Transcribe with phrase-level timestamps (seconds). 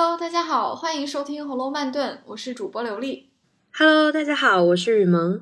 [0.00, 3.32] Hello，大家好，欢迎收听《红楼慢炖》，我是主播刘丽。
[3.76, 5.40] Hello，大家好，我是雨萌。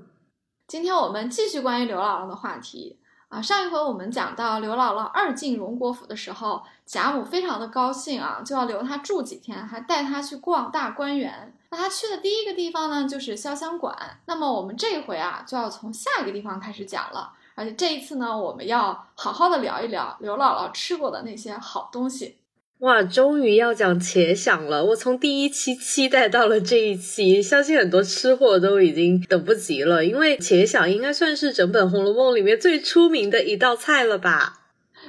[0.66, 2.98] 今天我们继续关于刘姥姥的话题
[3.28, 3.42] 啊。
[3.42, 11.54] 上一回我们讲到刘姥姥二进荣国府的时候，贾母非常的高兴啊，就要留她住几天，还带她去逛大观园。
[11.70, 13.94] 那她去的第一个地方呢，就是潇湘馆。
[14.24, 17.30] 那么我们这一回啊，就要从下一个地方开始讲了。
[17.54, 22.38] 而且这一次呢，我们要好好的聊一聊刘姥姥吃过的那些好东西。
[22.80, 24.84] 哇，终于要讲茄想了！
[24.84, 34.60] 我从第一期期待到了这一期，相信很多吃货都已经等不及了，因为茄想应该算是整本《红楼梦》里面最出名的一道菜了吧？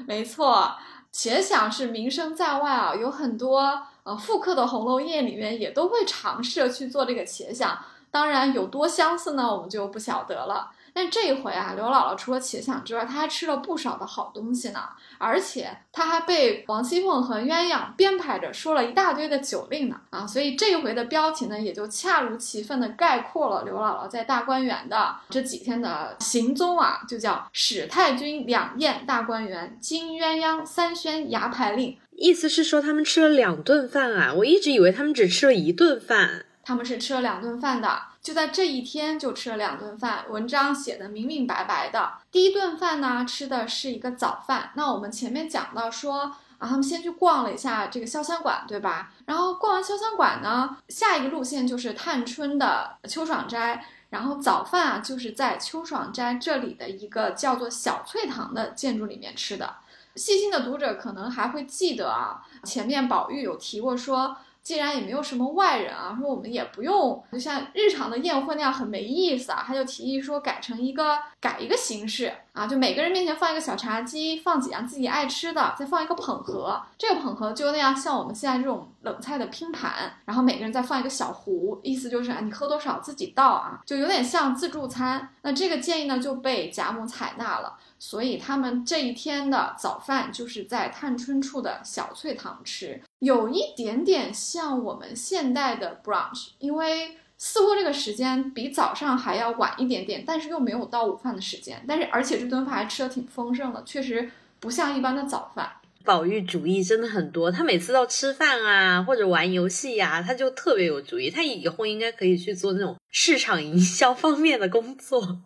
[0.05, 0.77] 没错，
[1.14, 7.77] 茄想是名声在外啊，有很多呃复刻的红楼宴里面也都会尝试着去做这个茄想，
[8.10, 10.72] 当然有多相似呢，我们就不晓得了。
[10.98, 14.80] 但这一回啊，刘姥姥除了茄想之外，她还吃了不少的好东西呢，
[15.20, 31.96] 而且她还被王熙凤和鸳鸯编排着说了一大堆的酒令呢啊，所以这一回的标题呢，也就恰如其分的概括了刘姥姥在大观园的这几天的行踪啊，就叫史太君两宴大观园，金鸳鸯三宣牙牌令。
[32.14, 34.34] 意思是说他们吃了两顿饭啊？
[34.34, 36.46] 我一直以为他们只吃了一顿饭。
[36.64, 37.98] 他们是吃了两顿饭的，
[38.28, 42.12] 就在这一天就吃了两顿饭，文章写的明明白白的。
[42.30, 44.72] 第一顿饭呢，吃的是一个早饭。
[44.76, 46.24] 那我们前面讲到说
[46.58, 49.14] 啊，他们先去逛了一下这个潇湘馆，对吧？
[49.28, 59.74] 然后逛完潇湘馆呢，下一个路线就是探春的秋爽斋，然后早饭啊就是在秋爽斋这里的一个叫做小翠堂的建筑里面吃的。
[60.18, 64.36] 细心的读者可能还会记得啊，前面宝玉有提过说。
[64.68, 85.30] 既然也没有什么外人啊，说我们也不用就像日常的宴会那样很没意思啊，他就提议说改成一个改一个形式啊，就每个人面前放一个小茶几，放几样自己爱吃的，再放一个捧盒，这个捧盒就那样像我们现在这种冷菜的拼盘，然后每个人再放一个小壶，意思就是啊你喝多少自己倒啊，就有点像自助餐。
[85.44, 87.78] 那这个建议呢就被贾母采纳了。
[88.00, 105.72] 所以他们这一天的早饭就是在探春处的小翠堂吃，有一点点像我们现代的 brunch，因为似乎这个时间比早上还要晚一点点，但是又没有到午饭的时间，但是而且这顿饭还吃的挺丰盛的，确实不像一般的早饭。
[106.03, 111.30] 宝玉主意真的很多，他每次到吃饭啊或者玩游戏呀、他就特别有主意。
[111.30, 115.41] 他以后应该可以去做那种市场营销方面的工作。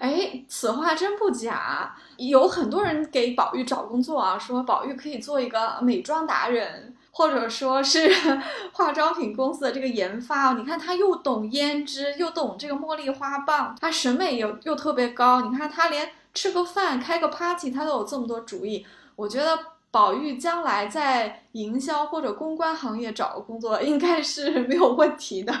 [0.00, 8.12] 哎，此话真不假，有很多人给宝玉找工作啊，说宝玉可以做一个美妆达人，或者说是
[8.72, 10.54] 化妆品公司的这个研发。
[10.54, 15.42] 你看他又懂胭脂，又懂这个茉莉花棒，他审美又又特别高。
[15.42, 18.86] 你看他连吃个饭、开个 party，他都有这么多主意。
[19.16, 19.58] 我觉得
[19.90, 25.52] 宝玉将来在营销或者公关行业找个工作，应该是没有问题的。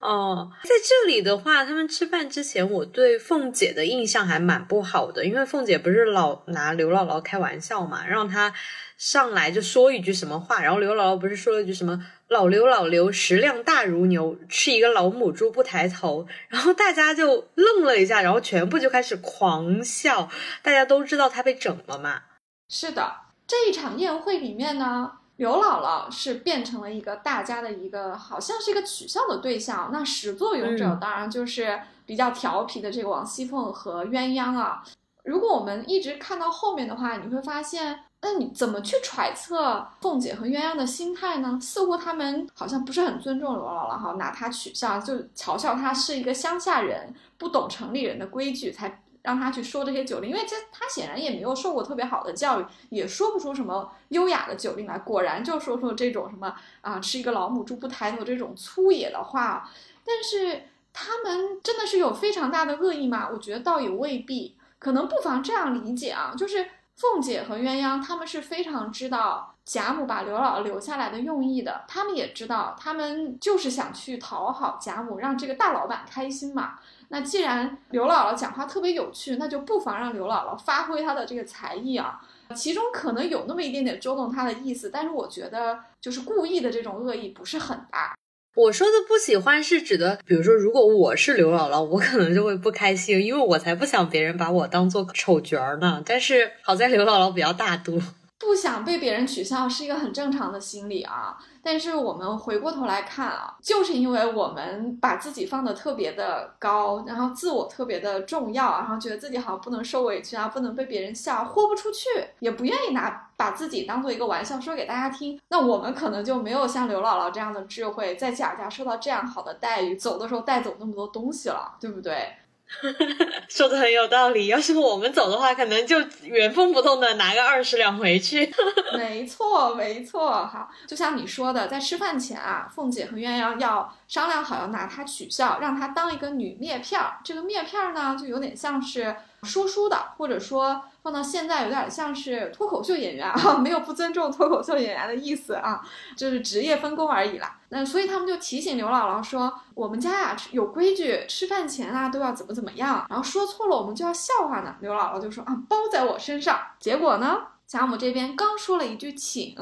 [0.00, 8.54] 哦，在这里的话，他们吃饭之前，我对凤姐的印象还蛮不好的，因为凤姐不是老拿刘姥姥开玩笑嘛，让她
[8.96, 20.28] 上来就说一句什么话，然后刘姥姥不是说了一句什么“老刘老刘食量大如牛，吃一个老母猪不抬头”，然后大家就愣了一下，然后全部就开始狂笑，
[20.62, 22.22] 大家都知道她被整了嘛。
[22.68, 23.16] 是的，
[23.48, 25.17] 这一场宴会里面呢。
[25.38, 29.90] 刘姥姥是变成了一个大家的一个，好像是一个取笑的对象。
[29.92, 34.82] 那始作俑者当然就是比较调皮的这个王熙凤和鸳鸯啊。
[35.22, 41.56] 如果我们一直看到后面的话，你会发现，那你怎么去揣测凤姐和鸳鸯的心态呢？
[41.62, 49.00] 似乎他们好像不是很尊重刘姥姥，哈，拿她取笑，就嘲笑她是一个乡下人，不懂城里人的规矩，才。
[49.22, 54.98] 让他去说这些酒令，因为这他显然也没有受过特别好的教育，也说不出什么优雅的酒令来。
[55.00, 59.68] 果然就说出这种什么啊，吃一个老母猪不抬头这种粗野的话。
[60.04, 63.28] 但是他们真的是有非常大的恶意吗？
[63.30, 76.78] 我觉得倒也未必，可能不妨这样理解啊，就是凤姐和鸳鸯他们是非常知道贾母把刘姥姥留下来的用意的，他们也知道他们就是想去讨好贾母，让这个大老板开心嘛。
[77.08, 82.20] 那既然刘姥姥讲话特别有趣，那就不妨让刘姥姥发挥她的这个才艺啊。
[82.54, 88.14] 其中可能有那么一点点捉弄她的意思，但是我觉得就是故意的这种恶意不是很大。
[88.56, 96.02] 我说的不喜欢是指的，比如说，如果我是刘姥姥，我可能就会不开心，因为我才不想别人把我当做丑角呢。
[96.04, 98.00] 但是好在刘姥姥比较大度。
[98.38, 101.36] 不想被别人取笑是一个很正常的心理啊，
[101.70, 122.32] 但是我们回过头来看啊，就是因为我们把自己放的特别的高，然后自我特别的重要，然后觉得自己好像不能受委屈啊，不能被别人笑，豁不出去，也不愿意拿把自己当做一个玩笑说给大家听，那我们可能就没有像刘姥姥这样的智慧，在贾家受到这样好的待遇，走的时候带走那么多东西了，对不对？
[123.48, 124.46] 说的很有道理。
[124.46, 128.52] 要是我们走的话，可能就原封不动的拿个二十两回去。
[128.96, 130.30] 没错，没错。
[130.46, 137.18] 好，就像你说的，在吃饭前啊，凤姐和鸳鸯要商量好，要拿她取笑，让她当一个女篾片儿。
[137.24, 140.82] 这个篾片儿呢，就有点像是说书的，或者说。
[141.08, 145.80] 放到现在有点像是脱口秀演员啊， 没有不尊重脱口秀演员的意思啊，
[146.14, 147.58] 就是职业分工而已啦。
[147.70, 159.56] 那所以他们就提醒刘姥姥说：“我们家呀有规矩，吃饭前啊都要怎么怎么样，然后说错了我们就要笑话呢。”刘姥姥就说：“啊，包在我身上。”结果呢，贾母这边刚说了一句“请”，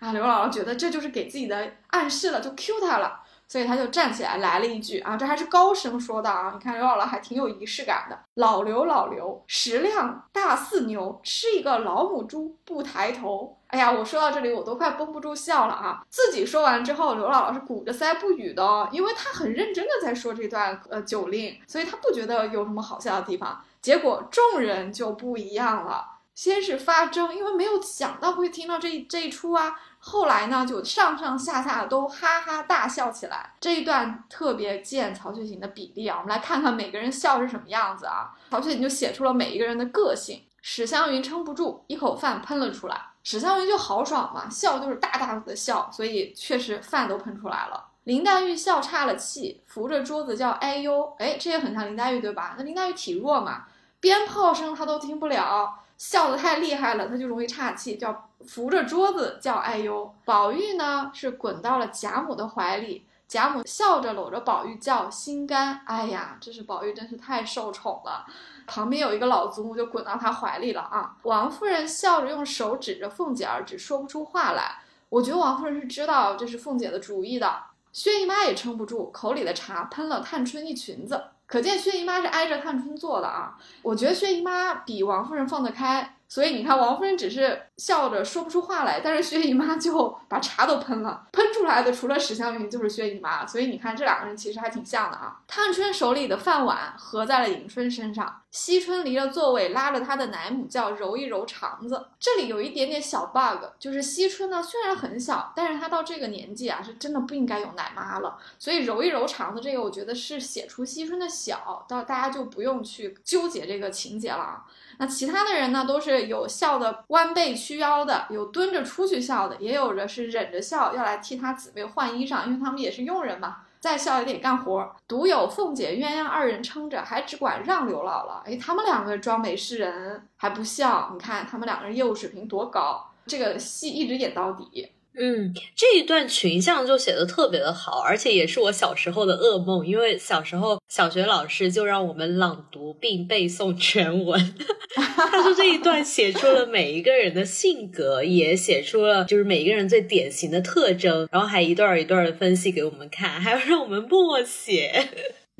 [0.00, 3.22] 啊，刘姥姥觉得这就是给自己的暗示了，就 Q 他了。
[3.50, 6.52] 所以他就站起来来了一句啊，这还是高声说的啊！
[6.54, 8.16] 你看刘姥姥还挺有仪式感的。
[8.34, 13.58] 老刘老刘，食量大似牛，吃一个老母猪不抬头。
[13.66, 16.00] 哎呀，我说到这里我都快绷不住笑了啊！
[16.08, 23.60] 自己说完之后，刘姥姥是鼓着腮不语的，因为她很认真的在说这段呃酒令，所以她不觉得有什么好笑的地方。
[23.82, 26.06] 结果众人就不一样了，
[26.36, 29.74] 先是发怔，因为没有想到会听到这一这一出啊。
[30.02, 33.52] 后来呢，就上上下下都哈哈大笑起来。
[33.60, 38.34] 这一段特别见曹雪芹的比例啊，我们来看看每个人笑是什么样子啊。
[38.50, 40.42] 曹雪芹就写出了每一个人的个性。
[40.62, 42.98] 史湘云撑不住，一口饭喷了出来。
[43.22, 47.88] 史湘云就豪爽嘛，笑就是大大的笑，所以确实饭都喷出来了。
[48.04, 52.54] 林黛玉笑岔了气，扶着桌子叫哎呦，哎，这也很像林黛玉对吧？
[52.56, 53.66] 那林黛玉体弱嘛，
[54.00, 55.78] 鞭炮声她都听不了。
[56.00, 60.10] 笑得太厉害了，他就容易岔气，叫扶着桌子叫哎呦。
[60.24, 65.82] 宝玉呢是滚到了贾母的怀里，贾母笑着搂着宝玉叫心肝。
[65.84, 68.24] 哎呀，这是宝玉真是太受宠了。
[68.66, 71.16] 旁边有一个老祖母就滚到他怀里了啊。
[71.24, 74.78] 王夫人笑着用手指着凤姐儿，只说不出话来。
[75.10, 77.64] 我觉得王夫人是知道这是凤姐的主意的。
[77.92, 81.24] 薛姨妈也撑不住，口里的茶喷了探春一裙子。
[81.50, 83.58] 可见薛姨妈是挨着探春坐的啊！
[83.82, 86.16] 我觉得薛姨妈比王夫人放得开。
[86.28, 93.46] 所以你看，王夫人只是笑着说不出话来，但是薛姨妈就把茶都喷了，喷出来的除了史湘云就是薛姨妈。
[93.46, 95.40] 所以你看，这两个人其实还挺像的啊。
[95.48, 102.06] 探春手里的饭碗合在了迎春身上，惜春离了座位，拉着她的奶母叫揉一揉肠子。
[102.18, 108.36] 这里有一点点小 bug，就是惜春呢虽然很小，但是她到这个年纪啊，是真的不应该有奶妈了。
[108.58, 114.66] 所以揉一揉肠子这个，我觉得是写出惜春的小，到大家就不用去纠结这个情节了啊。
[114.98, 124.96] 那其他的人呢，都是有笑的弯背屈腰的，有蹲着出去笑的，也有着是忍着笑要来替他姊妹换衣裳，因为他们也是佣人嘛，再笑也得干活。
[125.06, 128.42] 独有凤姐、鸳鸯二人撑着，还只管让刘姥姥。
[128.44, 134.90] 哎，他们两个装没事人还不笑，你看他们两个人业务水平多高，这个戏一直演到底。
[135.18, 144.54] 嗯，这一段群像就写的特别的好，而且也是我小时候的噩梦，因为小时候小学老师就让我们朗读并背诵全文。
[144.94, 155.08] 他说这一段写出了每一个人的性格，也写出了就是每一个人最典型的特征，然后还一段一段的分析给我们看，还要让我们默写。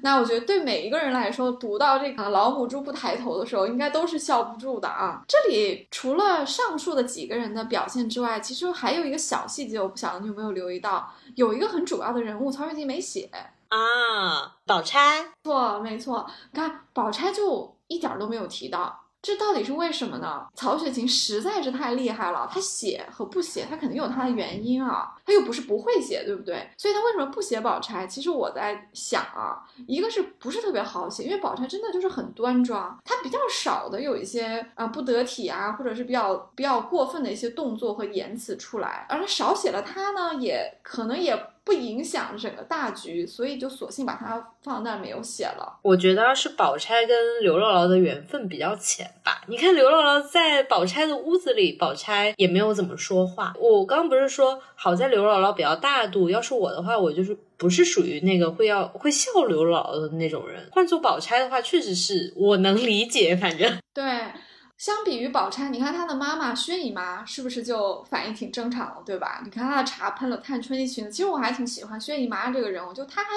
[0.02, 5.22] 那我觉得对每一个人来说，读到这个“老母猪不抬头”的时候，应该都是笑不住的啊。
[5.28, 13.30] 这里除了上述的几个人的表现之外，其实还有一个小细节，我不晓得你有没有留意到，有一个很主要的人物，曹雪芹没写
[13.68, 15.26] 啊，宝钗。
[15.44, 18.98] 错，没错，你看宝钗就一点都没有提到。
[19.22, 20.46] 这到底是为什么呢？
[20.54, 25.14] 曹雪芹实在是太厉害了，他写和不写，他肯定有他的原因啊。
[25.30, 26.68] 他又不是不会写，对不对？
[26.76, 28.04] 所以他为什么不写宝钗？
[28.04, 31.22] 其实我在想啊，一个是不是特别好写？
[31.22, 41.40] 因为宝钗真的就是很端庄，她比较少的有一些啊不得体啊，或者是比较比较过分的一些动作和言辞出来，而他少写了她呢，也可能也。
[41.62, 45.78] 不影响整个大局，所以就索性把它放那儿没有写了。
[45.82, 49.42] 我觉得是宝钗跟刘姥姥的缘分比较浅吧。
[49.46, 53.52] 你看刘姥姥在宝钗的屋子里，宝钗也没有怎么说话。
[53.60, 60.66] 我刚不是说好在刘姥姥比较大度，要是我的话，我就是不是属于那个会要会笑刘姥姥的那种人。
[60.72, 64.04] 换做宝钗的话，确实是我能理解，反正 对。
[64.78, 69.42] 相比于宝钗，你看她的妈妈薛姨妈是不是就反应挺正常的，对吧？
[69.44, 73.28] 你看她的茶喷了探春一裙子，其实我还挺喜欢薛姨妈这个人物，就她还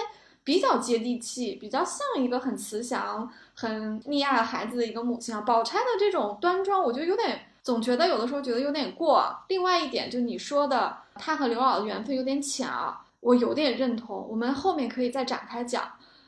[0.46, 5.42] 比较接地气，比较像一个很慈祥、很溺爱孩子的一个母亲啊。
[5.42, 9.36] 宝钗的这种端庄，我觉得有点总觉得有的时候觉得有点过。
[9.48, 14.28] 另外一点，就你说的，他和刘姥的缘分有点浅啊，我有点认同。
[14.30, 15.84] 我们后面可以再展开讲。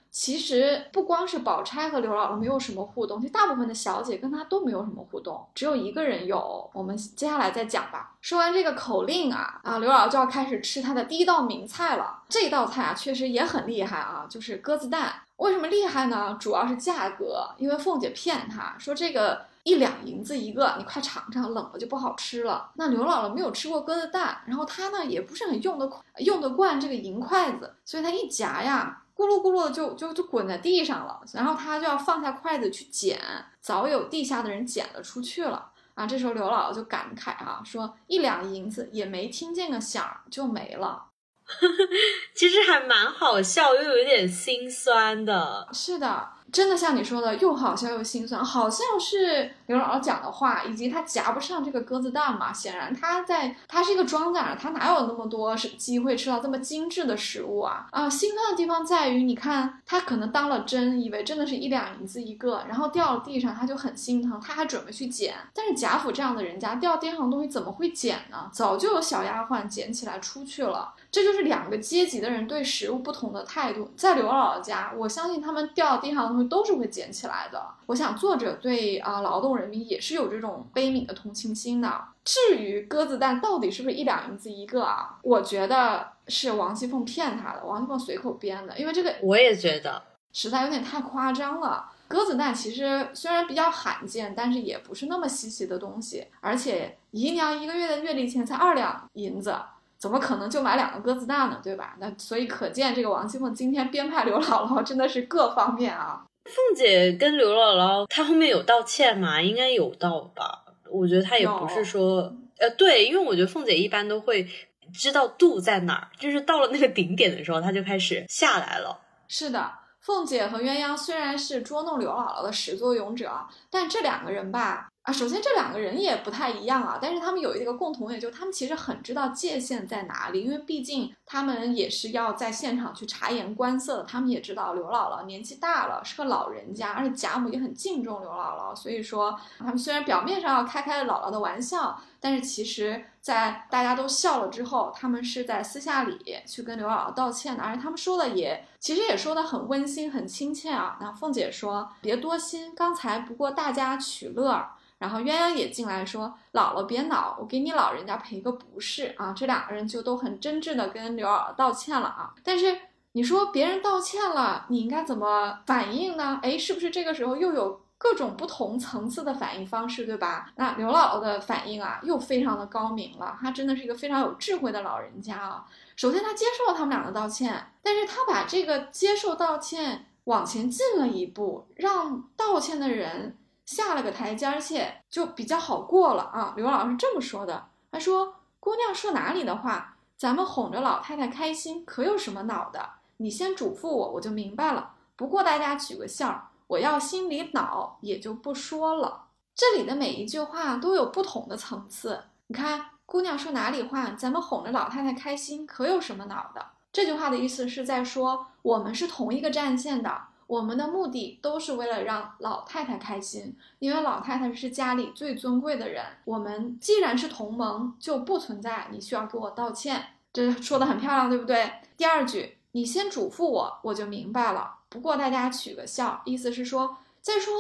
[0.10, 6.70] 其实不光是宝钗和刘姥姥没有什么互动，其实大部分的小姐跟她都没有什么互动，只有一个人有。
[6.72, 8.14] 我们接下来再讲吧。
[8.22, 12.24] 说完这个口令啊啊，刘姥姥就要开始吃她的第一道名菜了。
[12.30, 15.12] 这道菜啊，确实也很厉害啊，就是鸽子蛋。
[15.38, 16.38] 为什么厉害呢？
[16.40, 22.72] 主要是价格，因为凤姐骗她说这个一两银子一个，你快尝尝，冷了就不好吃了。
[22.76, 25.90] 那刘姥姥没有吃过鸽子蛋，然后她呢也不是很用得
[26.20, 29.02] 用得惯这个银筷子，所以她一夹呀。
[29.16, 33.18] 咕噜咕噜的就就就滚在地上了，然后她就要放下筷子去捡，
[33.62, 36.06] 早有地下的人捡了出去了啊！
[36.06, 41.02] 这时候刘姥姥就感慨啊，说一两银子也没听见个响就没了，
[42.36, 45.68] 其实还蛮好笑又有点心酸的。
[45.72, 46.30] 是的。
[46.52, 52.54] 真的像你说的，又好笑又心酸，好像是刘姥姥讲的话，以及她夹不上这个鸽子蛋嘛。
[52.54, 57.88] 显然她在，她是一个庄稼人，她哪有那么多是机会吃到这么精致的食物啊？
[57.92, 65.36] 啊，心酸的地方在于，你看她可能当了真，以为真的是一两银子一个，然后掉了地上，她就很心疼，她还准备去捡。
[65.54, 68.50] 但是贾府这样的人家掉地上的东西怎么会捡呢？
[68.54, 70.94] 早就有小丫鬟捡起来出去了。
[71.16, 73.90] 这就是两个阶级的人对食物不同的态度。
[73.96, 77.66] 在刘姥姥家，我相信他们掉地上的东西都是会捡起来的。
[77.86, 81.90] 我想作者对啊劳动人民也是有这种悲悯的同情心的。
[82.26, 85.18] 至于鸽子蛋到底是不是一两银子一个啊？
[85.22, 88.78] 我觉得是王熙凤骗他的，王熙凤随口编的。
[88.78, 90.04] 因为这个我也觉得
[90.34, 91.92] 实在有点太夸张了。
[92.10, 96.28] 鸽子蛋其实虽然比较罕见，但是也不是那么稀奇的东西。
[96.42, 99.56] 而且姨娘一个月的月例钱才二两银子。
[99.98, 101.60] 怎么可能就买两个鸽子蛋呢？
[101.64, 101.96] 对吧？
[102.00, 106.24] 那所以可见这个王熙凤今天编排刘姥姥真的是各方面啊。
[106.46, 109.42] 凤姐跟刘姥姥她后面有道歉吗？
[109.42, 110.64] 应该有道吧。
[110.92, 114.48] 我觉得她也不是说呃对，因为我觉得凤姐一般都会
[114.94, 119.00] 知道度在哪儿，就是到了那个顶点的时候，她就开始下来了。
[119.28, 119.72] 是的，
[120.02, 123.32] 凤姐和鸳鸯虽然是捉弄刘姥姥的始作俑者，
[123.72, 124.88] 但这两个人吧。
[125.06, 150.98] 啊，首先这两个人也不太一样啊，但是他们有一个共同点，就是他们其实很知道界限在哪里，因为毕竟他们也是要在现场去察言观色的，他们也知道刘姥姥年纪大了，是个老人家，而且贾母也很敬重刘姥姥，所以说他们虽然表面上要开开姥姥的玩笑，但是其实在大家都笑了之后，他们是在私下里去跟刘姥姥道歉的，而且他们说的也其实也说的很温馨、很亲切啊。
[151.00, 154.68] 那凤姐说别多心，刚才不过大家取乐。
[155.06, 162.34] 然后鸳鸯也进来说：“姥姥别恼，我给你老人家赔个不是啊。”这两个人就都很真挚的跟刘姥姥道歉了啊。
[162.44, 162.76] 但是
[163.12, 166.40] 你说别人道歉了，你应该怎么反应呢？
[166.42, 170.52] 哎，是不是这个时候又有各种不同层次的反应方式，对吧？
[170.56, 173.38] 那刘姥姥的反应啊，又非常的高明了。
[173.40, 175.68] 她真的是一个非常有智慧的老人家啊。
[175.96, 183.38] 首先，她接受了他们俩的道歉，但是她把这个接受道歉往前进了一步，让道歉的人。
[183.66, 186.54] 下了个台阶儿，且就比较好过了啊。
[186.56, 192.88] 刘老师这么说的，他说：“姑娘说哪里的话，咱们哄着老太太开心，可有什么恼的？
[193.18, 194.92] 你先嘱咐我，我就明白了。
[195.16, 199.26] 不过大家取个笑，我要心里恼，也就不说了。
[199.56, 202.26] 这里的每一句话都有不同的层次。
[202.48, 206.64] 你看，姑娘说哪里话，咱们哄着老太太开心，可有什么恼的？
[206.92, 216.04] 这句话的意思是在说，我们是同一个战线的。”我们的目的都是为了让老太太开心，因为老太太是家里最尊贵的人。
[216.24, 220.06] 我们既然是同盟，就不存在你需要给我道歉。
[220.32, 221.72] 这说的很漂亮，对不对？
[221.98, 224.76] 第二句，你先嘱咐我，我就明白了。
[224.90, 227.54] 不过大家取个笑，意思是说，再说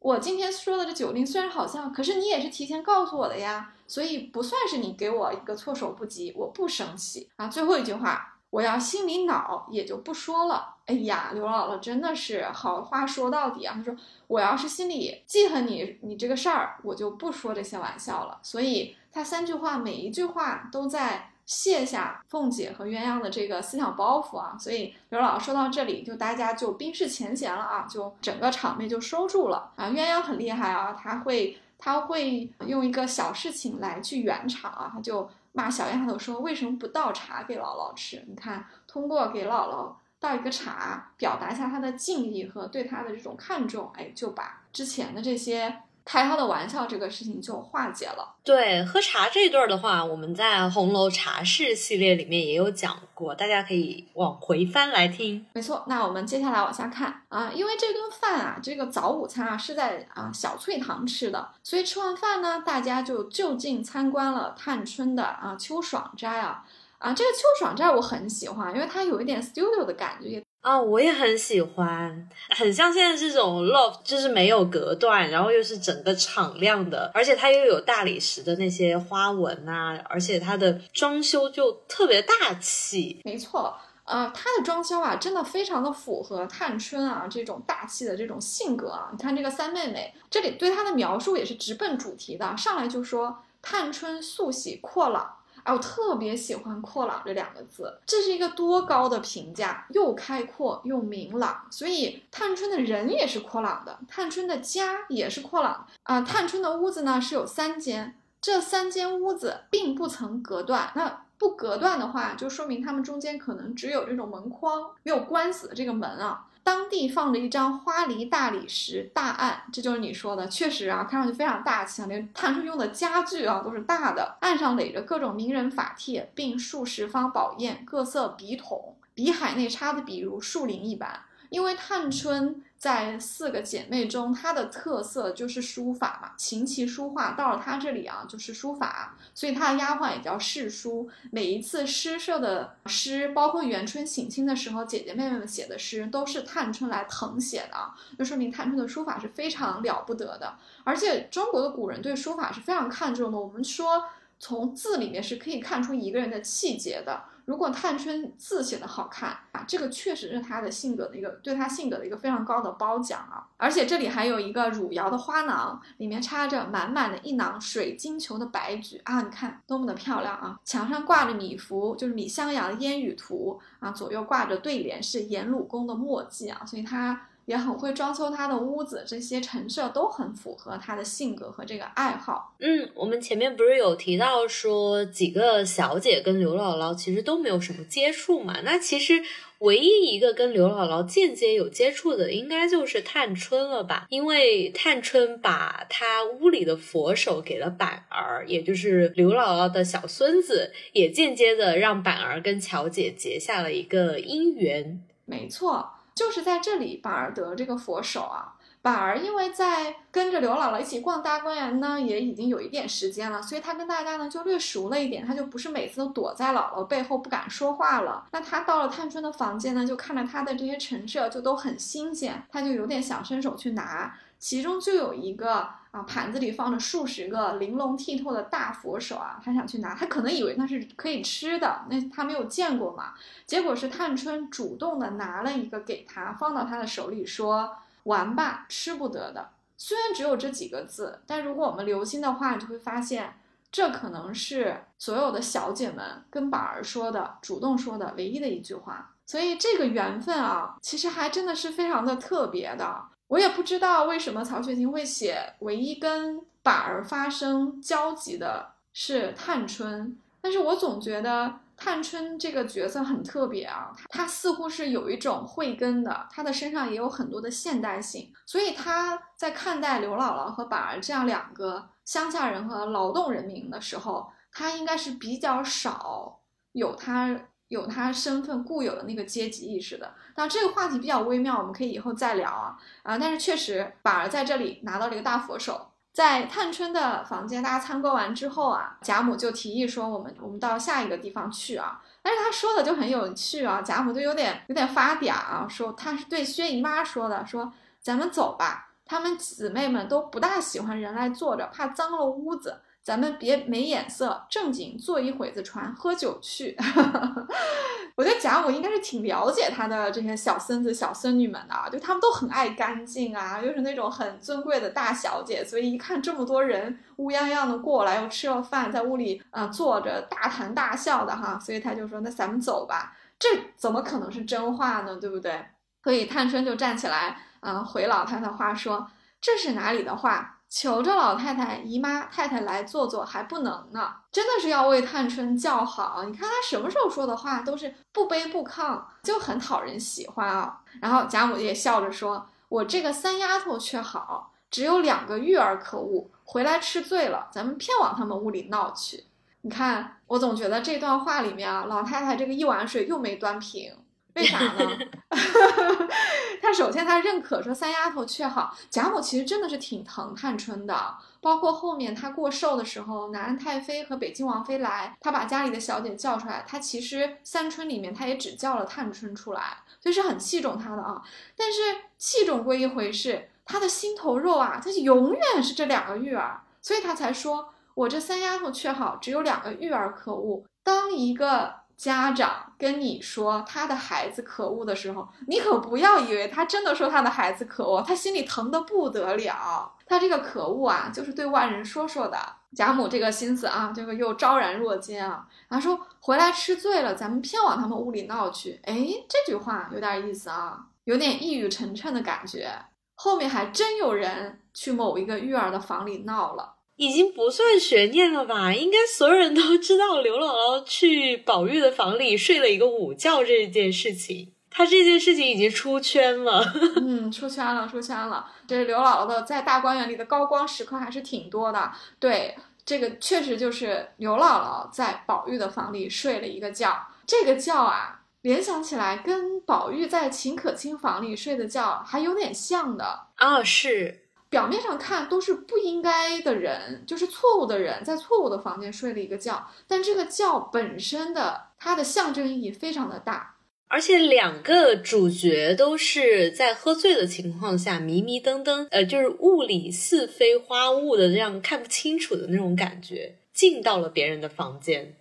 [0.00, 7.46] 我今天说的这酒令虽然好像，可是你也是提前告诉我的呀，所以不算是你给我一个措手不及，我不生气啊。
[7.46, 8.30] 最后一句话。
[8.52, 10.74] 我要心里恼，也就不说了。
[10.84, 13.72] 哎呀，刘姥姥真的是好话说到底啊！
[13.74, 18.38] 她说，我要是心里记恨你，你这个事儿，我就不说这些玩笑了。
[18.42, 24.54] 所以，她三句话，每一句话都在卸下凤姐和鸳鸯的这个思想包袱啊。
[24.58, 29.86] 所以，刘姥姥说到这里，就大家就冰释前嫌了啊，就整个场面就收住了啊。
[29.86, 35.26] 鸳鸯很厉害啊，他会他会用一个小事情来去圆场啊，他就。
[35.52, 38.24] 骂小丫头说：“为什么不倒茶给姥姥吃？
[38.26, 48.34] 你看，通过给姥姥倒一个茶，表达一下她的敬意和对她的这种看重，哎，就把之前的这些开他的玩笑这个事情就化解了。
[48.44, 55.46] 对，喝茶这一段的话，我们在红楼茶室系列里面也有讲过，大家可以往回翻来听。
[55.52, 66.64] 没错，那我们接下来往下看啊，因为这顿饭啊，这个早午餐啊是在啊小翠堂吃的，所以吃完饭呢，大家就就近参观了探春的啊秋爽斋啊
[67.02, 70.40] 啊，这个秋爽斋我很喜欢，因为它有一点 studio 的感觉。
[70.60, 83.20] 啊，我也很喜欢，很像现在这种 loft，就是没有隔断，然后又是整个敞亮的，而且它又有大理石的那些花纹啊，而且它的装修就特别大气。
[83.24, 89.08] 没错，呃，它的装修啊，真的非常的符合探春啊这种大气的这种性格啊。
[89.10, 95.38] 你看这个三妹妹，这里对她的描述也是直奔主题的，上来就说探春素喜阔朗。
[95.64, 101.66] 哎，我特别喜欢“阔朗”这两个字，这是一个多高的评价，又开阔又明朗。
[101.70, 106.22] 所以探春的人也是阔朗的，探春的家也是阔朗啊。
[106.22, 110.90] 探春的屋子呢是有三间，这三间屋子并不曾隔断。
[110.94, 116.46] 那不隔断的话，就说明他们中间可能只有这种门框，没有关死的这个门啊。
[116.64, 122.06] 当地放着一张花梨大理石大案，这就是你说的，确实啊，看上去非常大气啊。
[122.06, 131.22] 连探春用的家具啊都是大的，案上垒着各种名人法帖，并数十方宝砚、各色笔筒，比海内插的笔如树林一般。
[131.50, 132.62] 因为探春。
[132.82, 141.08] 在四个姐妹中，她的特色就是书法嘛，琴棋书画到了她这里啊，就是书法，所以她的丫鬟也叫侍书。
[141.30, 150.56] 每一次诗社的诗，包括元春省亲的时候，姐姐妹妹们写的诗，都是探春来誊写的，就说明探春的书法是非常了不得的。
[150.82, 154.06] 而且中国的古人对书法是非常看重的，我们说
[154.40, 157.26] 从字里面是可以看出一个人的气节的。
[157.44, 163.48] 如果探春字写的好看啊，这个确实是她的性格的一个对她性格的一个非常高的褒奖啊。
[163.56, 170.58] 而且这里还有一个汝窑的花囊，里面插着满满的一囊水晶球的白菊啊，你看多么的漂亮啊！
[170.64, 177.28] 墙上挂着米芾，就是米襄阳烟雨图啊，左右挂着对联是颜鲁公的墨迹啊，所以她。
[177.44, 182.54] 也很会装修他的屋子，这些陈设都很符合他的性格和这个爱好。
[182.60, 188.60] 嗯，我们前面不是有提到说几个小姐跟刘姥姥其实都没有什么接触嘛？
[188.64, 189.20] 那其实
[189.58, 194.06] 唯一一个跟刘姥姥间接有接触的，应该就是探春了吧？
[194.08, 205.02] 因为探春把她屋里的佛手给了板儿，也就是刘姥姥的小孙子，也间接的让板儿跟巧姐结下了一个姻缘。
[205.24, 205.90] 没错。
[206.14, 208.54] 就是在这里，板儿得这个佛手啊。
[208.82, 218.26] 板儿因为在跟着刘姥姥一起逛大观园呢，也已经有一点时间了，所以他跟大家呢就略熟了一点，他就不是每次都躲在姥姥背后不敢说话了。
[218.32, 224.12] 那他到了探春的房间呢，就看着他的这些陈设，就都很新鲜，他就有点想伸手去拿。
[224.42, 233.14] 其中就有一个啊，盘子里放着数十个玲珑剔透的大佛手啊，他想去拿，他可能以为那是可以吃的，那他没有见过嘛。
[233.46, 243.38] 结果是探春主动的拿了一个给他，放到他的手里说：“玩吧，吃不得的。”虽然只有这几个字，但如果我们留心的话，就会发现
[243.70, 249.14] 这可能是所有的小姐们跟板儿说的，主动说的唯一的一句话。
[249.24, 253.04] 所以这个缘分啊，其实还真的是非常的特别的。
[253.32, 276.38] 我也不知道为什么曹雪芹会写唯一跟板儿发生交集的是探春，但是我总觉得探春这个角色很特别啊，她似乎是有一种慧根的，她的身上也有很多的现代性，所以她在看待刘姥姥和板儿这样两个乡下人和劳动人民的时候，她应该是比较少
[276.72, 277.34] 有她。
[277.72, 283.16] 有他身份固有的那个阶级意识的，那这个话题比较微妙，我们可以以后再聊啊啊！
[283.16, 292.02] 但是确实，板儿在这里拿到了一个大佛手，在探春的房间，大家参观完之后啊，贾母就提议说，我们我们到下一个地方去啊。
[292.22, 302.82] 但是他说的就很有趣啊，贾母就有点有点发嗲啊，说他是对薛姨妈说的，说咱们走吧，他们姊妹们都不大喜欢人来坐着，怕脏了屋子。
[303.04, 306.76] 咱们别没眼色，正经坐一会子船，喝酒去。
[308.14, 325.16] 我觉得贾母应该是挺了解她的这些小孙子、小孙女们的，就他们都很爱干净啊，又是那种很尊贵的大小姐，所以一看这么多人乌泱泱的过来，又吃了饭，在屋里啊坐着大谈大笑的哈，所以他就说：“那咱们走吧。”这怎么可能是真话呢？
[325.16, 325.64] 对不对？
[326.04, 329.10] 所以探春就站起来啊，回老太太话说
[329.42, 336.24] ：“这是哪里的话？”求着老太太、姨妈、太太来坐坐还不能呢，真的是要为探春叫好。
[336.24, 340.80] 你看她什么时候说的话都是不卑不亢，就很讨人喜欢啊。
[341.02, 349.26] 然后贾母也笑着说：“我这个三丫头却好，只有两个玉儿可恶，回来吃醉了，咱们偏往他们屋里闹去。
[349.60, 353.94] 你看，我总觉得这段话里面啊，老太太这个一碗水又没端平，
[354.34, 354.98] 为啥呢？
[356.62, 371.20] 他首先他认可说三丫头却好，贾母其实真的是挺疼探春的，包括后面她过寿的时候，南安太妃和北京王妃来，她把家里的小姐叫出来，她其实三春里面她也只叫了探春出来，所以是很器重她的啊。
[371.56, 371.80] 但是
[372.16, 380.64] 器重归一回事，她的心头肉啊，她永远是这两个玉儿，所以她才说我这三丫头却好，只有两个玉儿可恶。
[380.82, 381.81] 当一个。
[382.02, 389.94] 家长跟你说他的孩子可恶的时候，你可不要以为他真的说他的孩子可恶，他心里疼得不得了。
[390.04, 392.36] 他这个可恶啊，就是对外人说说的。
[392.74, 395.46] 贾母这个心思啊，这个又昭然若揭啊。
[395.70, 398.80] 他说回来吃醉了，咱们偏往他们屋里闹去。
[398.82, 402.68] 哎，这句话有点意思啊，有点一语成谶的感觉。
[403.14, 406.74] 后面还真有人去某一个育儿的房里闹了。
[406.96, 408.72] 已经不算悬念了吧？
[408.72, 414.52] 应该所有人都知道刘姥姥去宝玉的房里睡了一个午觉这件事情。
[414.70, 416.64] 她这件事情已经出圈了。
[416.96, 418.46] 嗯，出圈了，出圈了。
[418.66, 421.92] 这刘姥姥的在大观园里的高光时刻还是挺多的。
[422.18, 427.06] 对，这个确实就是刘姥姥在宝玉的房里睡了一个觉。
[427.26, 433.26] 这个觉啊，联想起来跟宝玉在秦可卿房里睡的觉还有点像的。
[433.36, 434.21] 啊，是。
[434.52, 439.66] 表面上看都是不应该的人，就是错误的人，在错误的房间睡了一个觉。
[439.88, 443.56] 但这个觉本身的它的象征意义非常的大，
[443.88, 455.16] 而且两个主角都是在喝醉的情况下迷迷瞪瞪，呃，就是雾里似飞花雾的这样看不清楚的那种感觉，进到了别人的房间。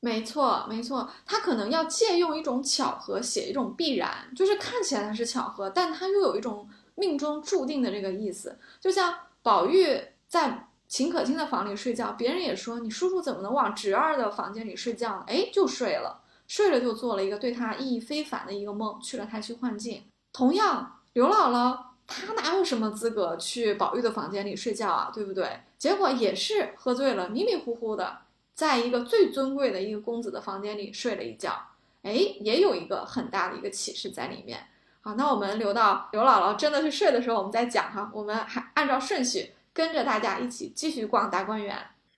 [0.00, 6.68] 没错，没错，他可能要借用一种巧合写一种必然，就是看起来它是巧合，但它又有一种。
[6.98, 15.24] 命中注定的这个意思，就像宝玉在秦可卿的房里睡觉，别人也说你叔叔怎么能往侄儿的房间里睡觉呢？
[15.26, 20.04] 哎，就睡了，睡了就做了一个对他意义非凡的一个梦，去了太虚幻境。
[20.32, 25.10] 同样，刘姥姥她哪有什么资格去宝玉的房间里睡觉啊？
[25.14, 25.60] 对不对？
[25.78, 28.20] 结果也是喝醉了，迷迷糊糊的，
[28.54, 31.52] 在一个最尊贵的一个公子的房间里睡了一觉。
[32.02, 34.66] 哎，也有一个很大的一个启示在里面。
[35.08, 38.10] 好，那我们留到刘姥姥真的是睡的时候，我们再讲哈。
[38.12, 41.74] 我们还按照顺序跟着大家一起继续逛大观园。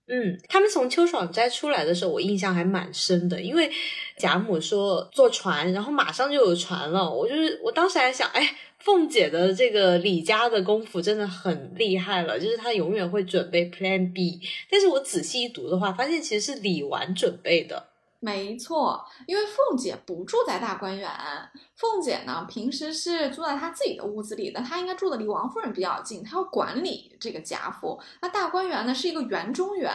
[0.09, 3.71] 嗯，他们从秋爽斋出来的时候，我印象还蛮深的，因为
[4.19, 7.09] 贾母说坐船，然后马上就有船了。
[7.09, 14.41] 我就是我当时还想，哎，凤姐的这个李家的功夫真的很厉害了，就是她永远会准备 Plan B。
[14.69, 17.90] 但是我仔细一读的话，发现其实是李纨准备的。
[18.23, 21.11] 没错，因为凤姐不住在大观园，
[21.75, 27.99] 凤姐呢平时是住在她自己的屋子里的，她应该住的离王夫人比较近，她要管理这个贾府。
[28.21, 29.91] 那大观园呢是一个园中园，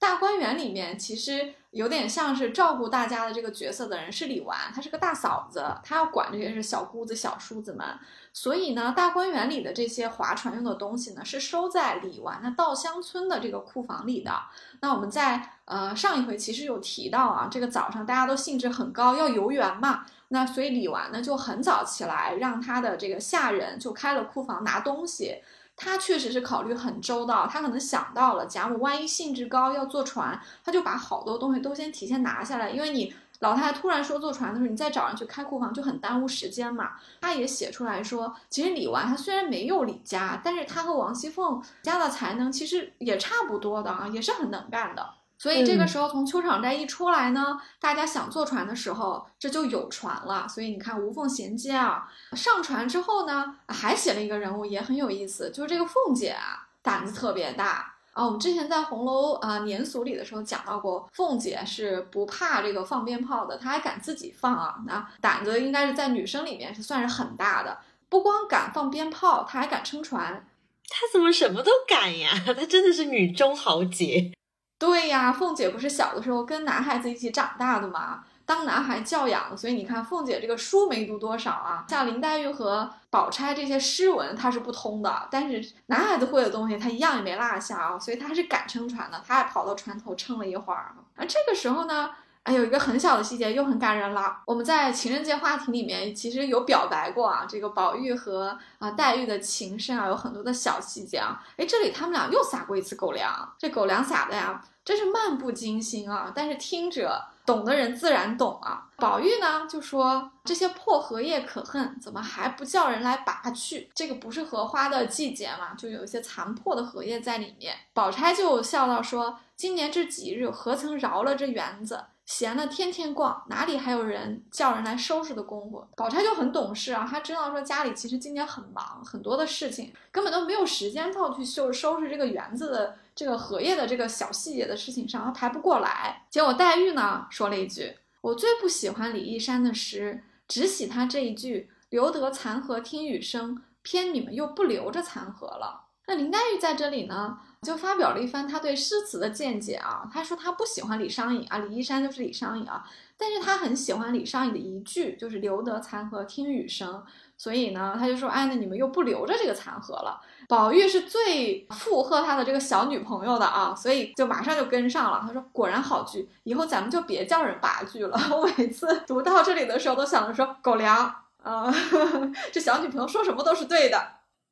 [0.00, 7.86] 大观园里面其实有点像是照顾大家的这个角色的人是李纨，她是个大嫂子，她要管这些是小姑子、小叔子们。
[8.32, 14.32] 所以呢，大观园里的这些划船用的东西呢，是收在李纨的稻香村的这个库房里的。
[14.80, 20.06] 那我们在呃上一回其实有提到啊，这个早上大家都兴致很高，要游园嘛。
[20.28, 25.42] 那所以李纨呢就很早起来，让他的这个下人就开了库房拿东西。
[25.76, 33.12] 他确实是考虑很周到，他可能想到了贾母万一兴致高要坐船，他就把好多东西都先提前拿下来，因为你。
[33.40, 36.92] 老太太突然说坐船的时候，你再找人去开库房就很耽误时间嘛。
[37.20, 45.14] 她也写出来说，其实李纨她虽然没有李家，但是她和王熙凤家的才能其实也差不多的啊，也是很能干的。
[45.38, 50.46] 所以这个时候从秋场斋一出来呢，大家想坐船的时候，这就有船了。
[50.46, 52.06] 所以你看无缝衔接啊。
[52.32, 57.94] 上船之后呢，还写了一个人物也很有意思，就是这个凤姐啊，胆子特别大。
[58.12, 67.78] 啊，我们之前在红楼啊年俗里的时候讲到过，凤姐是不怕这个放鞭炮的，她还敢自己放啊，那胆子应该是在女生里面是算是很大的。
[68.08, 70.44] 不光敢放鞭炮，她还敢撑船。
[70.88, 72.30] 她怎么什么都敢呀？
[72.44, 74.32] 她真的是女中豪杰。
[74.76, 78.24] 对呀，凤姐不是小的时候跟男孩子一起长大的吗？
[78.50, 90.92] 当男孩教养，所以你看凤姐这个书没读多少啊，像林黛玉和宝钗这些诗文她是不通的，但是男孩子会的东西她一样也没落下啊，所以她是敢撑船的，她还跑到船头撑了一会儿。
[91.14, 92.10] 而这个时候呢，
[92.42, 94.38] 哎，有一个很小的细节又很感人了。
[94.44, 101.40] 我们在情人节话题里面其实有表白过啊，这个宝玉和啊黛玉的情深啊，有很多的小细节啊。
[101.56, 107.29] 哎，这里他们俩又撒过一次狗粮，这狗粮撒的呀，真是漫不经心啊，但是听着。
[107.46, 108.86] 懂的人自然懂啊。
[108.96, 113.90] 宝玉呢就说这些破荷叶可恨，怎么还不叫人来拔去？
[113.94, 117.74] 这个不是荷花的季节嘛，就有一些残破的荷叶在里面。
[117.94, 122.04] 宝钗就笑道说：“今年这几日何曾饶了这园子？
[122.30, 136.24] 闲的天天逛，哪里还有人叫人来收拾的功夫？”宝钗就很懂事啊，她知道说家里其实今年很忙，很多的事情根本都没有时间到去收收拾这个园子的这个荷叶的这个小细节的事情上，她排不过来。
[136.30, 137.96] 结果黛玉呢说了一句。
[138.20, 145.86] 我最不喜欢李义山的诗，只喜他这一句“留得残荷听雨声”，偏你们又不留着残荷了。
[146.10, 150.02] 那林黛玉在这里呢，就发表了一番她对诗词的见解啊。
[150.12, 152.84] 她说她不喜欢李商隐啊，李义山就是李商隐啊，
[153.16, 157.00] 但是她很喜欢李商隐的一句，就是“留得残荷听雨声”。
[157.38, 165.22] 所以呢，他就说：“哎，那你们又不留着这个残荷了。”宝玉是最附和他的这个小女朋友的啊，所以就马上就跟上了。
[165.24, 171.72] 他说：“果然好句，以后咱们就别叫人拔句了。”我每次读到这里的时候，都想着说：“狗粮啊，
[172.52, 174.06] 这小女朋友说什么都是对的。”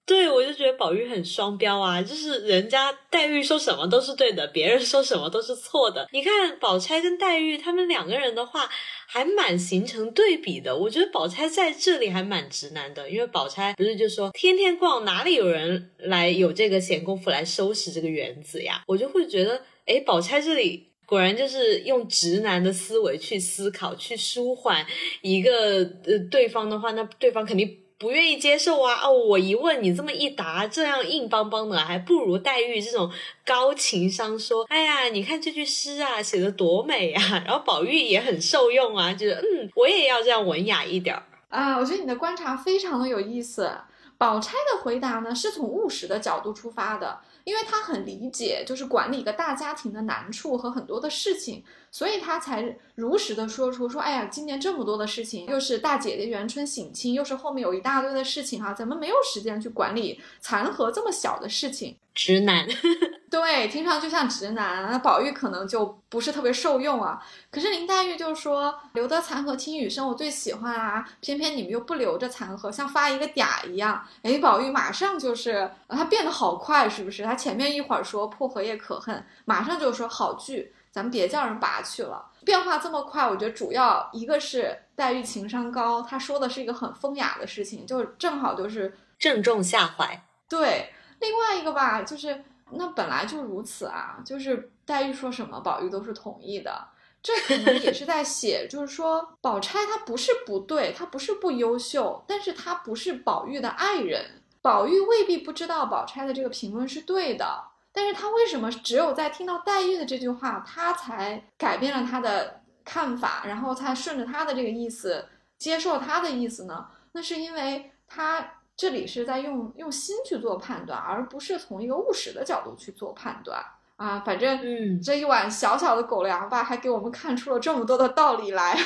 [0.09, 6.09] 对，我就觉得宝玉很双标啊，就是人家黛玉说什么都是对的，别人说什么都是错的。
[6.12, 8.66] 你看宝钗跟黛玉他们两个人的话，
[9.07, 10.75] 还蛮形成对比的。
[10.75, 18.83] 我觉得宝钗在这里还蛮直男的，因为宝钗不是就说天天逛，哪里有人来有这个闲工夫来收拾这个园子呀？
[18.87, 24.87] 我就会觉得，哎，宝钗这里果然就是用直男的思维去思考，去舒缓
[25.21, 27.77] 一个呃对方的话，那对方肯定。
[27.99, 29.01] 不愿意接受啊！
[29.03, 33.11] 哦，我一问你这么一答，这样硬邦邦的，还不如黛玉这种
[33.45, 41.77] 高情商说：“哎呀，你看这句诗啊，写的多美啊！”然后宝玉也很受用啊，就是嗯，我也要这样文雅一点儿啊。
[41.77, 43.69] 我觉得你的观察非常的有意思。
[44.17, 47.21] 宝钗的回答呢，是从务实的角度出发的。
[47.45, 61.96] 因为她很理解，就是管理一个大家庭的难处和很多的事情，所以他才如实的说出说，哎呀，今年这么多的事情，又是大姐姐元春省亲，又是后面有一大堆的事情哈，咱们没有时间去管理残荷这么小的事情。
[62.14, 62.66] 直男，
[63.31, 64.90] 对，听上去像直男。
[64.90, 67.24] 那宝玉可能就不是特别受用啊。
[67.48, 71.09] 可是林黛玉就说：“留得残荷听雨声，我最喜欢啊。
[71.20, 77.22] 偏偏你们又不留着残荷，像发一个嗲一样。”哎，宝玉马上就是他变得好快，是不是？
[77.22, 82.31] 他前面一会儿说破荷叶可恨，马上就说好句，咱们别叫人拔去了。
[82.44, 90.24] 变化这么快，我觉得主要一个是黛玉情商高，她说的是一个很风雅的事情，就正好就是正中下怀。
[90.48, 90.92] 对。
[91.20, 96.87] 另外一个吧，就是那本来就如此啊，就是黛玉说什么，宝玉都是同意的。
[97.20, 104.24] 这可能也是在写， 就是说宝钗她不是不对，她不是不优秀，但是她不是宝玉的爱人。
[104.62, 115.27] 宝玉未必不知道宝钗的这个评论是对的，但是他为什么只有在听到黛玉的这句话，他才改变了他的看法，然后才顺着他的这个意思
[115.59, 116.87] 接受他的意思呢？
[117.12, 118.55] 那是因为他。
[118.81, 123.61] 这里是在用用心去做判断，而不是从一个务实的角度去做判断
[123.96, 124.20] 啊。
[124.24, 128.79] 反正，嗯，这一碗小小的狗粮吧，还给我们看出了这么多的道理来。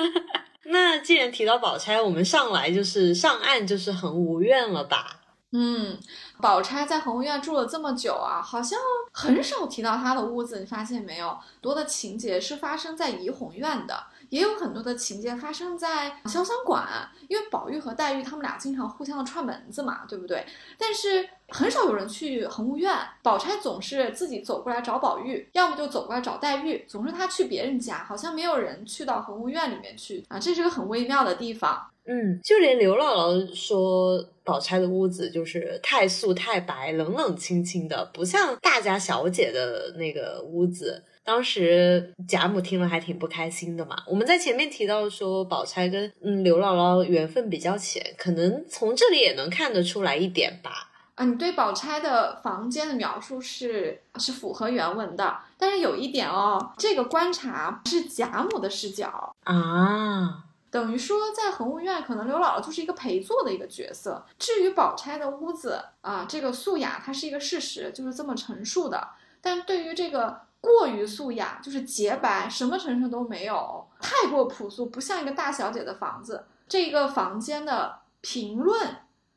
[0.64, 5.20] 那既然提到宝钗，我们上来就是上岸就是很无怨了吧？
[5.58, 5.98] 嗯，
[6.38, 8.78] 宝钗在恒芜院住了这么久啊，好像
[9.10, 11.34] 很少提到她的屋子，你发现没有？
[11.62, 14.04] 多的情节是发生在怡红院的。
[14.28, 20.44] 也有很多的情节发生在潇湘馆，因为宝玉和黛玉他们俩经常互相的串门子嘛，对不对？
[20.76, 22.92] 但是很少有人去恒芜院，
[23.22, 31.86] 宝钗总是自己走过来找宝玉，要么就走过来找黛玉，总是她去别人家，好像没有人去到恒芜院里面去啊，这是个很微妙的地方。
[32.06, 41.02] 嗯，就连刘姥姥说宝钗的屋子就是太素太白，冷冷清清的，不像大家小姐的那个屋子。
[41.24, 43.96] 当时贾母听了还挺不开心的嘛。
[44.06, 50.92] 我们在前面提到说，宝钗跟嗯刘姥姥缘分比较浅，可能从这里也能看得出来一点吧。
[51.16, 60.44] 啊，你对宝钗的房间的描述是是符合原文的，但是有一点哦，这个观察是贾母的视角啊，
[60.76, 64.22] 等于说在恒务院，可能刘姥姥就是一个陪坐的一个角色。
[64.38, 69.08] 至于宝钗的屋子啊，这个素雅它是一个事实，就是这么陈述的。
[69.40, 70.44] 但对于这个。
[70.58, 76.44] 过于素雅，就是洁白，什么陈设都没有，太过朴素，不像一个大小姐的房子。
[76.66, 78.96] 这个房间的评论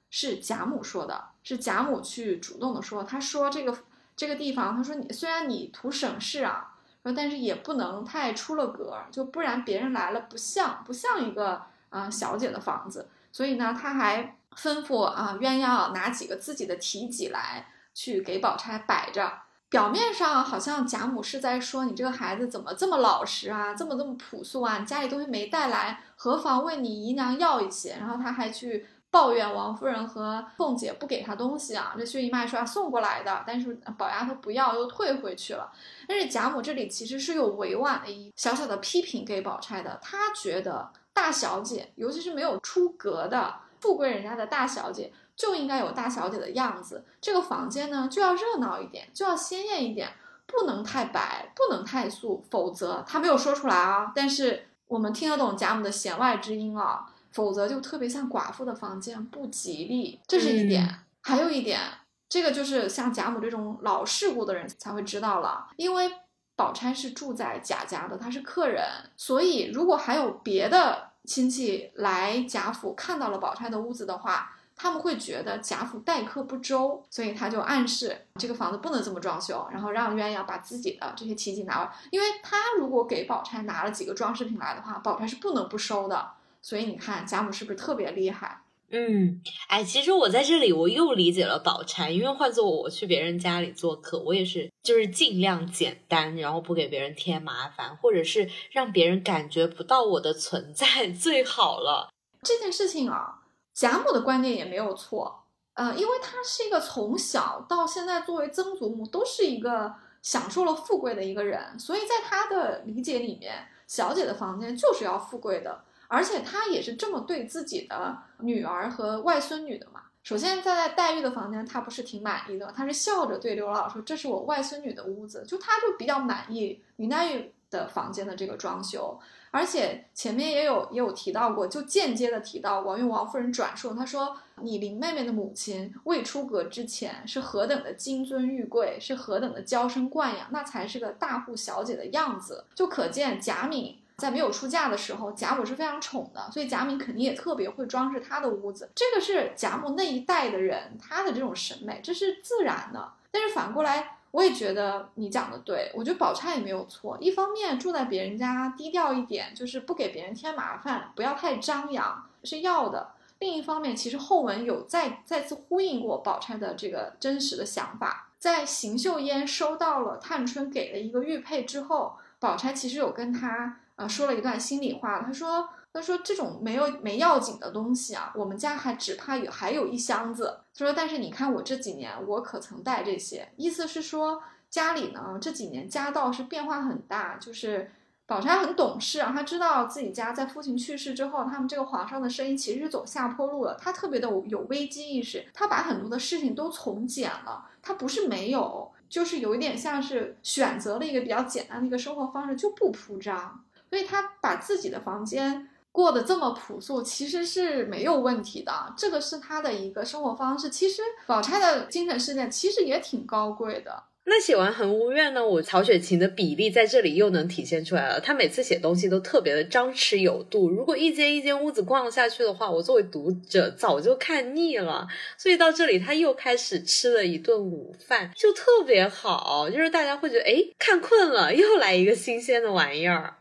[0.10, 3.04] 是贾母说的，是贾母去主动的说。
[3.04, 3.78] 她说这个
[4.16, 6.74] 这个地方，她说你虽然你图省事啊，
[7.14, 13.10] 但是也不能太出了格，就不然别人来了不像不像一个啊小姐的房子。
[13.32, 19.32] 所以呢，他还吩咐啊鸳鸯拿几个自己的题脊来去给宝钗摆着。
[19.70, 27.96] 表面上好像贾母是在说你这个孩子怎么这么老实啊，这么这么朴素啊，你家里东西没带来，何妨问你姨娘要一些？
[28.00, 31.96] 然后他还去抱怨王夫人和凤姐不给她东西啊。
[31.98, 35.72] 这薛姨妈说要送过来的，但是宝丫头不要，又退回去了。
[36.08, 45.12] 但是贾母这里其实是有委婉的一小小的批评给宝钗的，她觉得大小姐，尤其是没有出阁的富贵人家的大小姐。
[45.40, 50.10] 就应该有大小姐的样子，这个房间呢就要热闹一点，就要鲜艳一点，
[50.46, 60.88] 不能太白，不能太素，否则他没有说出来啊，但是我们听得懂贾母的弦外之音啊，否则就特别像寡妇的房间，不吉利，这是一点。
[61.22, 61.80] 还有一点，
[62.28, 66.12] 这个就是像贾母这种老世故的人才会知道了，因为
[66.56, 68.84] 宝钗是住在贾家的，她是客人，
[69.16, 74.56] 所以如果还有别的亲戚来贾府看到了宝钗的屋子的话。
[74.82, 81.92] 他们会觉得贾府待客不周，所以他就暗示这个房子不能这么装修，然后让鸳鸯把自己的这些奇迹拿来。
[82.12, 86.32] 因为他如果给宝钗拿了几个装饰品来的话，宝钗是不能不收的。
[86.62, 88.62] 所以你看贾母是不是特别厉害？
[88.92, 102.10] 嗯，哎，其实我在这里我又理解了宝钗，因为换做我去别人家里做客，我也是就是尽量简单，然后不给别人添麻烦，或者是让别人感觉不到我的存在 最好了。
[102.42, 103.36] 这件事情啊。
[103.72, 105.46] 贾母的观点也没有错，
[105.76, 120.02] 呃，因为她是一个从小到现在作为曾祖母都是一个享受了富贵的一个人，所以在她的理解里面，小姐的房间就是要富贵的，而且她也是这么对自己的女儿和外孙女的嘛。
[120.22, 129.18] 首先在黛玉的房间，她不是挺满意的，她是笑着对刘姥姥说：“这是我外孙女的屋子。”就她就比较满意林黛玉的房间的这个装修。
[129.52, 142.66] 而且前面也有也有提到过，就间接的提到过，用王夫人转述，她说你林妹妹的母亲未出阁之前是何等的金尊玉贵，是何等的娇生惯养，那才是个大户小姐的样子。
[142.76, 148.92] 就可见贾敏在没有出嫁的时候，贾母是非常宠的，所以贾敏肯定也特别会装饰她的屋子。
[148.94, 153.14] 这个是贾母那一代的人他的这种审美，这是自然的。
[153.32, 154.18] 但是反过来。
[154.32, 157.18] 我也觉得你讲的对，我觉得宝钗也没有错。
[157.20, 163.10] 一方面住在别人家低调一点，就是不给别人添麻烦，不要太张扬，是要的。
[163.40, 168.28] 另一方面，其实后文有再再次呼应过宝钗的这个真实的想法。
[168.38, 175.70] 在邢岫烟收到了探春给的一个玉佩之后，宝钗其实有跟她啊说了一段心里话，他说。
[175.92, 183.52] 他说：“这种没有没要紧的东西啊，我们家还只怕有还有一箱子。”他说：“但是你看我这几年，我可曾带这些？
[183.58, 187.90] 意思是说家里呢这几年家道是变化很大，就是
[188.28, 193.76] 宝钗很懂事啊，她知道自己家在父亲去世之后，他们这个皇上的生意其实是走下坡路了。
[193.82, 197.66] 她特别的有危机意识，她把很多的事情都从简了。
[197.82, 203.64] 她不是没有，就是有一点像是选择了一个比较简单的一个生活方式，就不铺张。
[203.90, 208.72] 所以他把自己的房间。”过得这么朴素，其实是没有问题的。
[208.96, 210.70] 这个是他的一个生活方式。
[210.70, 214.04] 其实宝钗的精神世界其实也挺高贵的。
[214.26, 218.22] 那写完《恒芜苑》呢，我曹雪芹的比例在这里又能体现出来了。
[218.22, 220.70] 他每次写东西都特别的张弛有度。
[220.70, 225.08] 如果一间一间屋子逛下去的话，我作为读者早就看腻了。
[225.38, 229.68] 所以到这里他又开始吃了一顿午饭，就特别好。
[229.68, 233.38] 就是大家会觉得，哎，看困了，又来一个新鲜的玩意儿。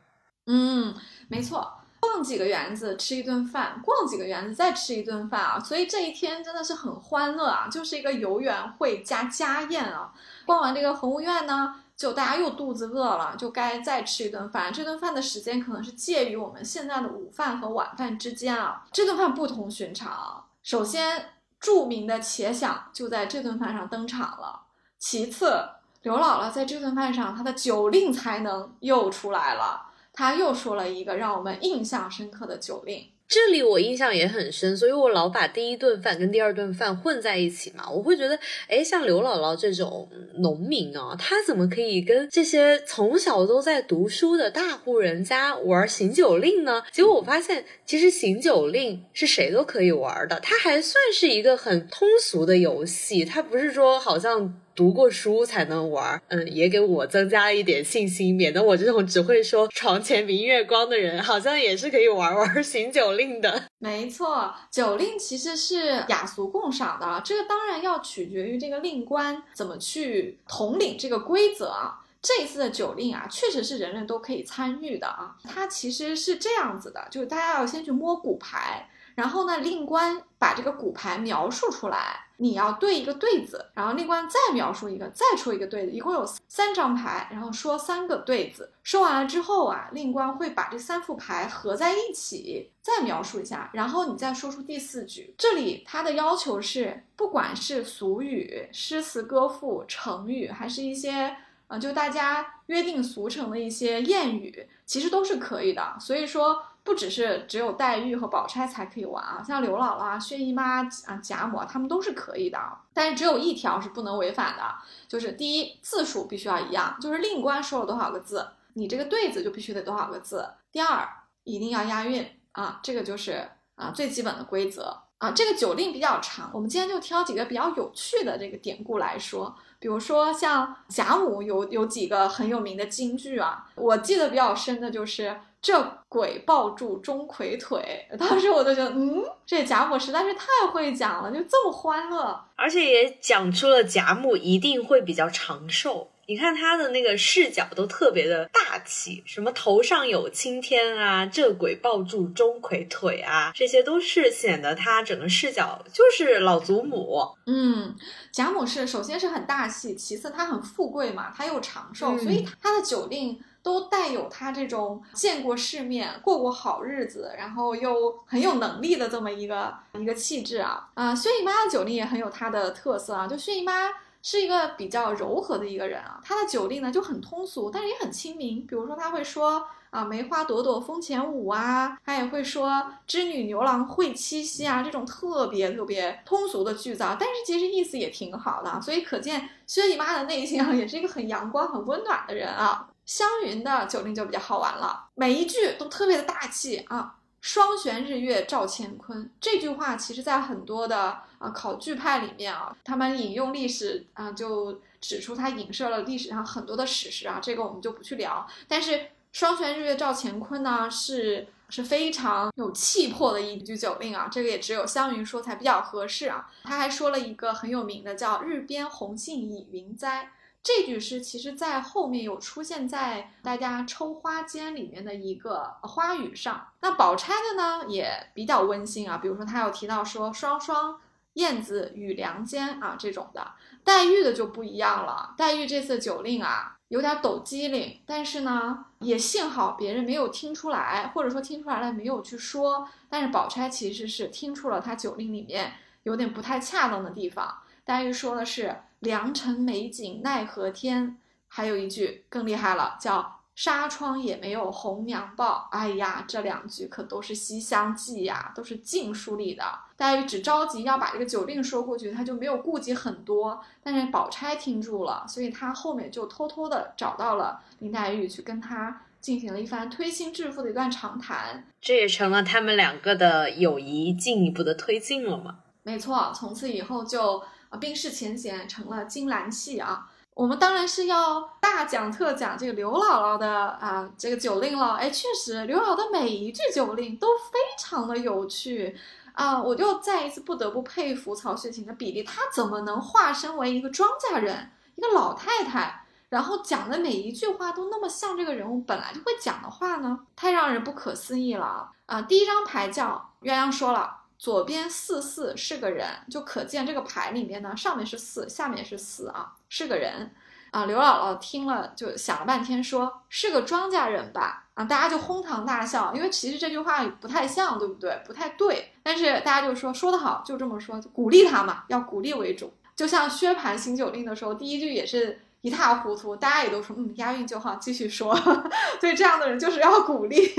[0.49, 0.95] 嗯，
[1.29, 1.75] 没错。
[2.01, 5.61] 逛几个园子，吃一顿饭；逛几个园子，再吃一顿饭啊！
[5.61, 10.13] 所以这一天真的是很欢乐啊，就是一个游园会加家宴啊。
[10.47, 14.73] 逛完这个恒芜苑呢，就大家又肚子饿了，就该再吃一顿饭。
[14.73, 18.85] 这顿饭的时间可能是介于我们现在的午饭和晚饭之间啊。
[18.93, 24.63] 这顿饭不同寻常，首先著名的茄想就在这顿饭上登场了。
[24.99, 25.69] 其次，
[26.03, 29.88] 刘姥姥在这顿饭上，她的酒令才能又出来了。
[30.19, 37.89] 他又说了一个让我们印象深刻的酒令，这里我印象也很深，所以我老把第一顿饭跟第二顿饭混在一起嘛。
[37.89, 46.83] 我会觉得，哎，像刘姥姥这种农民啊，她怎么可以跟这些从小都在读书的大户人家玩行酒令呢？
[46.91, 54.61] 结果我发现，其实行酒令是谁都可以玩的，它还算是一个很通俗的游戏，它不是说好像。
[54.79, 63.65] 读过书才能玩，嗯，也给我增加了一点信心，免得我这种只会说床前明月光的人，好像也是可以玩玩行酒令的。
[63.81, 71.99] 没错，酒令其实是雅俗共赏的，这个当然要取决于这个令官怎么去统领这个规则啊。
[72.23, 75.35] 这一次的酒令啊，确实是人人都可以参与的啊。
[75.43, 78.89] 它其实是这样子的，就是大家要先去摸骨牌。
[79.19, 88.71] 然后呢，令官把这个骨牌描述出来，你要对一个对子，然后令官再描述一个，再出一个对子，一共有三张牌，然后说三个对子。
[88.85, 95.35] 说完了之后啊，令官会把这三副牌合在一起，再描述一下，然后你再说出第四句。
[95.37, 101.37] 这里他的要求是，不管是俗语、诗词歌赋、成语，还是一些
[101.67, 105.97] 呃，就大家约定俗成的一些谚语，其实都是可以的。
[105.99, 106.63] 所以说。
[106.89, 112.59] 不只是只有黛玉和宝钗才可以玩啊，像刘姥姥啊、薛姨妈啊、贾母啊，他们都是可以的。
[112.95, 114.63] 但是只有一条是不能违反的，
[115.07, 120.49] 就是第一字数必须要一样，就是令官说了多少个字，你这个对子就必须得多少个字。
[120.73, 121.07] 第二，
[121.45, 125.33] 一定要押韵啊，这个就是啊最基本的规则啊。
[125.33, 129.55] 这个酒令比较长，我们今天就挑几个比较有趣的这个典故来说。
[129.79, 146.11] 比如说像贾母有有几个很有名的金句啊，我记得比较深的就是“这鬼抱住钟馗腿”，当时我就觉得，嗯，这贾母实在是太会讲了，就这么欢乐，而且也讲出了贾母一定会比较长寿。
[146.27, 157.27] 你看他的那个视角都特别的大气，什么头上有青天啊，这鬼抱住钟馗腿啊，这些都是显得他整个视角就是老祖母。
[157.47, 157.97] 嗯，
[158.31, 170.89] 贾母是首先是很大气，其次她很富贵嘛，她又长寿，所以她的酒令都带有他这种见过世面、过过好日子，然后又很有能力的这么一个一个气质啊。
[170.95, 173.73] 啊，薛姨妈的酒令也很有她的特色啊，就薛姨妈。
[174.21, 178.67] 是一个比较柔和的一个人啊，他的酒令呢就很通俗，但是也很亲民。
[178.67, 188.81] 比如说他会说啊，梅花朵朵风前舞啊，他也会说织女牛郎会七夕啊，这种特别特别通俗的句子啊，但是其实意思也挺好的。
[188.81, 192.88] 所以可见薛姨妈的内心啊，也是一个很阳光、很温暖的人啊。
[193.09, 197.15] 湘云的酒令就比较好玩了，每一句都特别的大气啊。
[197.41, 208.47] 双悬日月照乾坤这句话，其实在很多的啊考据派里面啊，他们引用历史啊，就指出它影射了历史上很多的史实啊，这个我们就不去聊。
[208.67, 216.51] 但是双悬日月照乾坤呢，是是非常有气魄的一句酒令啊，这个也只有湘云说才比较合适啊。
[216.65, 220.33] 他还说了一个很有名的，叫“日边红杏倚云栽”。
[220.69, 226.69] 这句诗其实，在后面有出现在大家抽花间里面的一个花语上。
[226.83, 229.17] 那宝钗的呢，也比较温馨啊。
[229.17, 231.01] 比如说，他有提到说“双双
[231.33, 233.53] 燕子与梁间”啊这种的。
[233.83, 235.33] 黛玉的就不一样了。
[235.39, 242.87] 黛玉这次酒令啊，有点抖机灵，但是呢，也幸好别人没有听出来，或者说听出来了没有去说。
[243.09, 247.63] 但是宝钗其实是听出了他酒令里面有点不太恰当的地方。
[247.87, 248.83] 黛玉说的是。
[249.01, 255.69] 良辰美景奈何天，还有一句更厉害了，叫纱窗也没有红娘报。
[255.71, 259.65] 哎呀，这两句可都是《西厢记》呀，都是禁书里的。
[259.97, 263.61] 黛玉只着急要把这个酒令说过去，她就没有顾及很多。
[263.83, 271.65] 但是宝钗听住了，所以她后面就偷偷的找到了林黛玉，去跟她进行了一番推心置腹的一段长谈。
[271.81, 275.61] 这也成了他们两个的友谊进一步的推进了嘛？
[275.85, 277.43] 没错，从此以后就。
[277.71, 280.11] 啊，冰释前嫌成了金兰戏啊！
[280.35, 284.95] 我们当然是要大讲特讲这个刘姥姥的啊这个酒令了。
[284.95, 288.97] 哎，确实，刘姥姥的每一句酒令都非常的有趣
[289.33, 289.61] 啊！
[289.61, 300.21] 我就再一次不得不佩服曹雪芹的笔力，他怎么能化身为一个庄稼人，一个老太太，然后讲的每一句话都那么像这个人物本来就会讲的话呢？
[300.37, 302.23] 太让人不可思议了啊！
[302.23, 304.18] 第一张牌叫鸳鸯说了。
[304.39, 310.31] 左边四四是个人，就可见这个牌里面呢，上面是四，下面是四啊，是个人
[310.71, 310.85] 啊。
[310.85, 314.67] 刘姥姥听了就想了半天，说是个庄稼人吧？
[314.75, 318.23] 啊，大家就哄堂大笑，因为其实这句话不太像，对不对？
[318.25, 318.93] 不太对。
[319.03, 322.73] 但是大家就说说得好，就这么说，就鼓励他嘛，要鼓励为主。
[322.95, 328.37] 就像薛蟠行酒令的时候，第一句也是一塌糊涂，大家也都说嗯，押韵就好，继续说。
[329.01, 330.55] 所以这样的人就是要鼓励。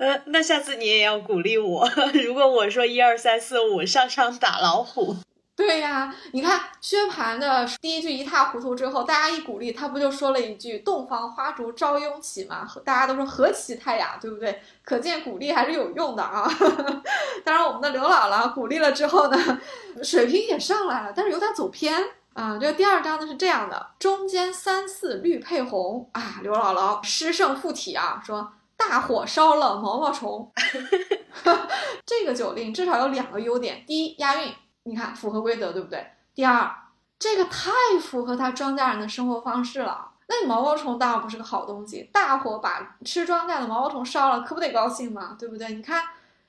[0.00, 1.86] 呃，那下次你也要鼓励我。
[2.24, 5.14] 如果我说一二三四五上场打老虎，
[5.54, 12.66] 对呀，你看薛蟠的第一句一塌糊涂之后，大家一鼓励他，不就说了一句“洞房花烛朝拥起”吗？
[12.82, 14.62] 大家都说何其泰雅，对不对？
[14.82, 16.50] 可见鼓励还是有用的啊。
[17.44, 19.60] 当然，我们的刘姥姥鼓励了之后呢，
[20.02, 22.56] 水平也上来了，但是有点走偏啊。
[22.58, 28.50] 这个第二章呢是这样的：中间三四绿配红啊，刘姥姥诗圣附体啊，说。
[28.88, 30.50] 大火烧了毛毛虫，
[32.06, 34.54] 这个酒令至少有两个优点：第一，押韵，
[34.84, 36.10] 你看符合规则，对不对？
[36.34, 36.74] 第二，
[37.18, 37.70] 这个太
[38.00, 40.12] 符合他庄稼人的生活方式了。
[40.28, 45.36] 那你毛毛虫当然不是个好东西，大火把吃庄稼的毛毛虫烧了，可不得高兴吗？
[45.38, 45.68] 对不对？
[45.74, 46.02] 你看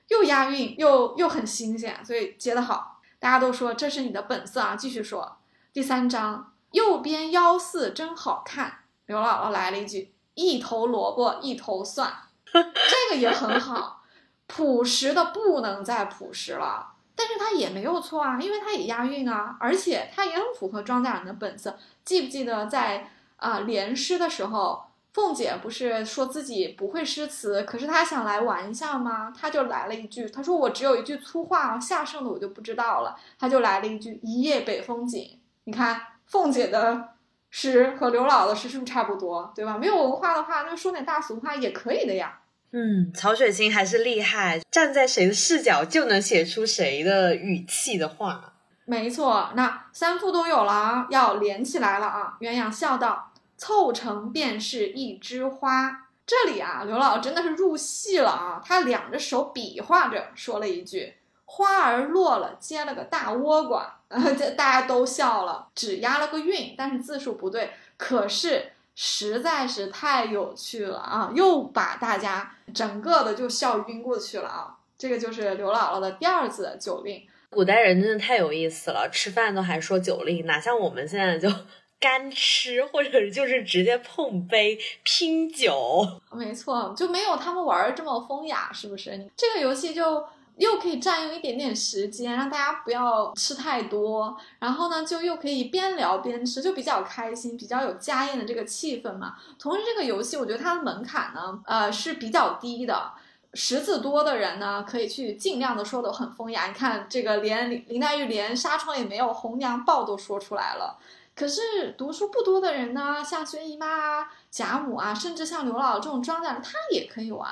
[0.08, 3.00] 又押韵又又很新鲜，所以接得好。
[3.18, 4.74] 大家都说这是你的本色啊！
[4.74, 5.36] 继续说，
[5.72, 8.78] 第三章右边幺四真好看。
[9.06, 12.12] 刘姥姥来了一句：“一头萝卜一头蒜。”
[12.52, 14.02] 这个也很好，
[14.46, 16.94] 朴实的不能再朴实了。
[17.14, 21.78] 但是它也没有错啊，因为它也押韵啊，而且它也很符合庄稼人的本色。
[22.04, 24.84] 记不记得在啊联诗的时候？
[25.12, 29.30] 凤姐不是说自己不会诗词，可是她想来玩一下吗？
[29.38, 33.14] 她就来了一句，她说我只有一句粗话，下剩的我就不知道了。
[33.38, 35.38] 她就来了一句一夜北风紧。
[35.64, 37.10] 你看凤姐的
[37.52, 39.78] 诗和刘姥姥的诗是不是差不多，对吧？
[39.78, 42.40] 没有文化的话，那说点大俗话也可以的呀。
[42.72, 48.54] 嗯，曹雪芹还是厉害，站在谁的视角就能写出谁的语气的话。
[48.86, 52.36] 没错，那三副都有了啊，要连起来了啊。
[52.40, 53.28] 鸳鸯笑道。
[53.58, 56.08] 凑成便是一枝花。
[56.26, 58.60] 这里啊，刘姥姥真的是入戏了啊！
[58.64, 64.00] 她两只手比划着说了一句：“花儿落了，结了个大倭瓜。”
[64.38, 67.70] 这大家都笑了，只押了个韵，但是字数不对。
[67.96, 74.76] 可是实在是太有趣了啊，又把大家整个的就笑晕过去了啊！
[74.98, 77.22] 这个就是刘姥姥的第二次酒令。
[77.50, 81.48] 古代人真的太有意思了，吃饭都还说酒令，哪像我们现在就。
[82.02, 89.30] 干吃，或者就是直接碰杯拼酒，没错，就没有他们玩的这么风雅，是不是？
[89.36, 90.24] 这个游戏就
[90.56, 99.34] 又可以占用一点点时间，让大家不要吃太多，然后呢，就又可以边聊边吃，就比较开心，比较有家宴的这个气氛嘛。
[99.58, 103.12] 同时，这个游戏我觉得它的门槛呢，呃，是比较低的，
[103.54, 106.66] 识字多的人呢，可以去尽量的说的很风雅。
[106.66, 110.98] 你看这个，连林黛玉连纱窗也没有红娘报都说出来了。
[111.34, 117.50] 可是读书不多的人呢，像薛姨妈啊、贾母啊，甚至像刘姥姥这种庄稼人，他也可以玩。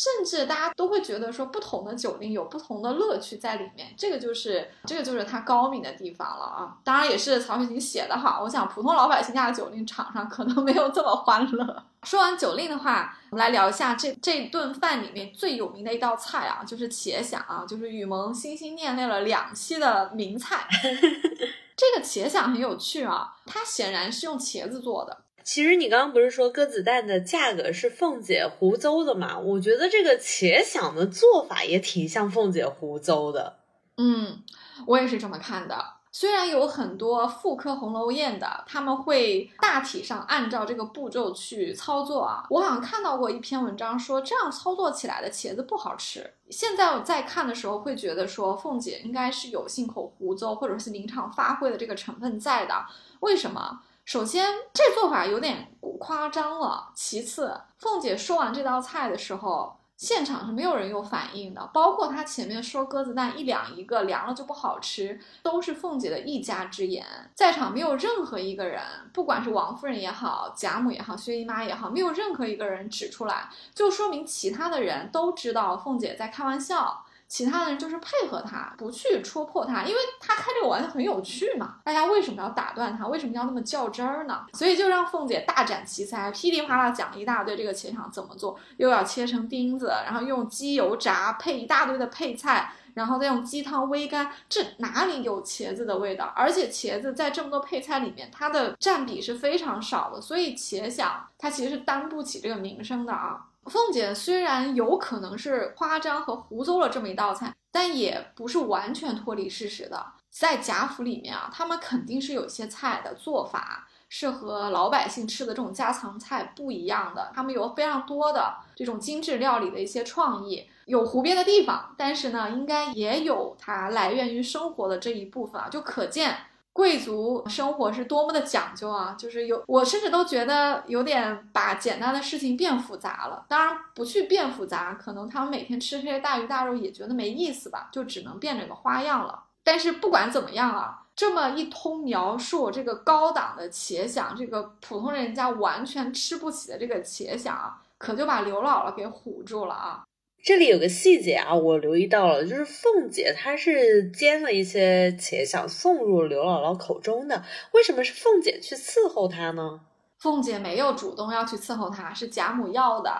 [0.00, 3.92] 甚至大家都会觉得说，不同的酒令有不同的乐趣在里面。
[3.98, 6.74] 这个就是这个就是它高明的地方了啊！
[6.82, 8.42] 当然也是曹雪芹写的好。
[8.42, 11.84] 我想普通老百姓家的酒令场上可能没有这么欢乐。
[12.04, 20.66] 说完酒令的话，我们来聊一下这这顿饭里面最有名的一道菜啊，就是茄鲞啊，就是雨萌心心念念了两期的名菜。
[21.76, 25.24] 这个茄鲞很有趣啊，它显然是用茄子做的。
[25.52, 29.36] 其实你刚刚不是说鸽子蛋的价格是凤姐胡诌的吗？
[29.36, 33.58] 我觉得这个茄想的做法也挺像凤姐胡诌的。
[33.96, 34.44] 嗯，
[34.86, 35.76] 我也是这么看的。
[36.12, 42.46] 虽然有很多复刻《红楼宴》的，他们会大体上按照这个步骤去操作啊。
[42.48, 46.32] 我好像看到过一篇文章说，这样操作起来的茄子不好吃。
[46.48, 52.86] 现在我在看的时候，会觉得说凤姐应该是有信口胡诌或者是临场发挥的这个成分在的。
[53.18, 53.80] 为什么？
[54.10, 54.44] 首先，
[54.74, 55.68] 这做法有点
[56.00, 56.88] 夸张了。
[56.96, 59.76] 其次，凤姐说完这道菜的时候。
[59.96, 68.82] 现场是没有人有反应的，包括她前面说鸽子蛋一两一个凉了就不好吃，都是凤姐的一家之言，在场没有任何一个人，
[69.12, 77.04] 不管是王夫人也好，贾母也好，薛姨妈也好，没有任何一个人指出来，就说明其他的人都知道凤姐在开玩笑。
[77.30, 81.76] 其他的人就是配合他，不去戳破他，因为他开这个玩笑很有趣嘛。
[81.84, 83.06] 大家为什么要打断他？
[83.06, 84.44] 为什么要那么较真儿呢？
[84.52, 94.32] 所以就让凤姐大展奇才，噼里啪啦讲一大堆这个茄鲞怎么做，又要切成丁子，然后用鸡油炸，配一大堆的配菜，然后再用鸡汤煨干。
[94.48, 96.32] 这哪里有茄子的味道？
[96.34, 103.46] 而且茄子在这么多配菜里面，它的占比是非常少的，所以茄想它其实是担不起这个名声的啊。
[103.66, 110.04] 凤姐虽然有可能是夸张和胡诌了这么一道菜，但也不是完全脱离事实的。
[110.30, 117.30] 在贾府里面啊，他们肯定是有一些菜的做法是和老百姓吃的这种家常菜不一样的。
[117.34, 126.36] 他们有非常多的这种精致料理的一些创意，有胡编的地方，但是呢，应该也有它来源于生活的这一部分啊，就可见。
[126.72, 129.14] 贵族生活是多么的讲究啊！
[129.18, 133.44] 就是有我甚至都觉得有点把简单的事情变复杂了。
[133.48, 139.44] 当然不去变复杂，可能他们每天吃这些大鱼大肉也觉得没意思吧，就只能变这个花样了。
[139.62, 150.04] 但是不管怎么样啊，这么一通描述这个高档的茄想，这个普通人家完全吃不起的这个茄想啊，可就把刘姥姥给唬住了啊！
[150.42, 159.80] 这里有个细节啊，我留意到了，就是凤姐她是煎了一些茄想送入刘姥姥口中的，为什么是凤姐去伺候她呢？
[160.18, 163.10] 凤姐没有主动要去伺候她，是贾母要的。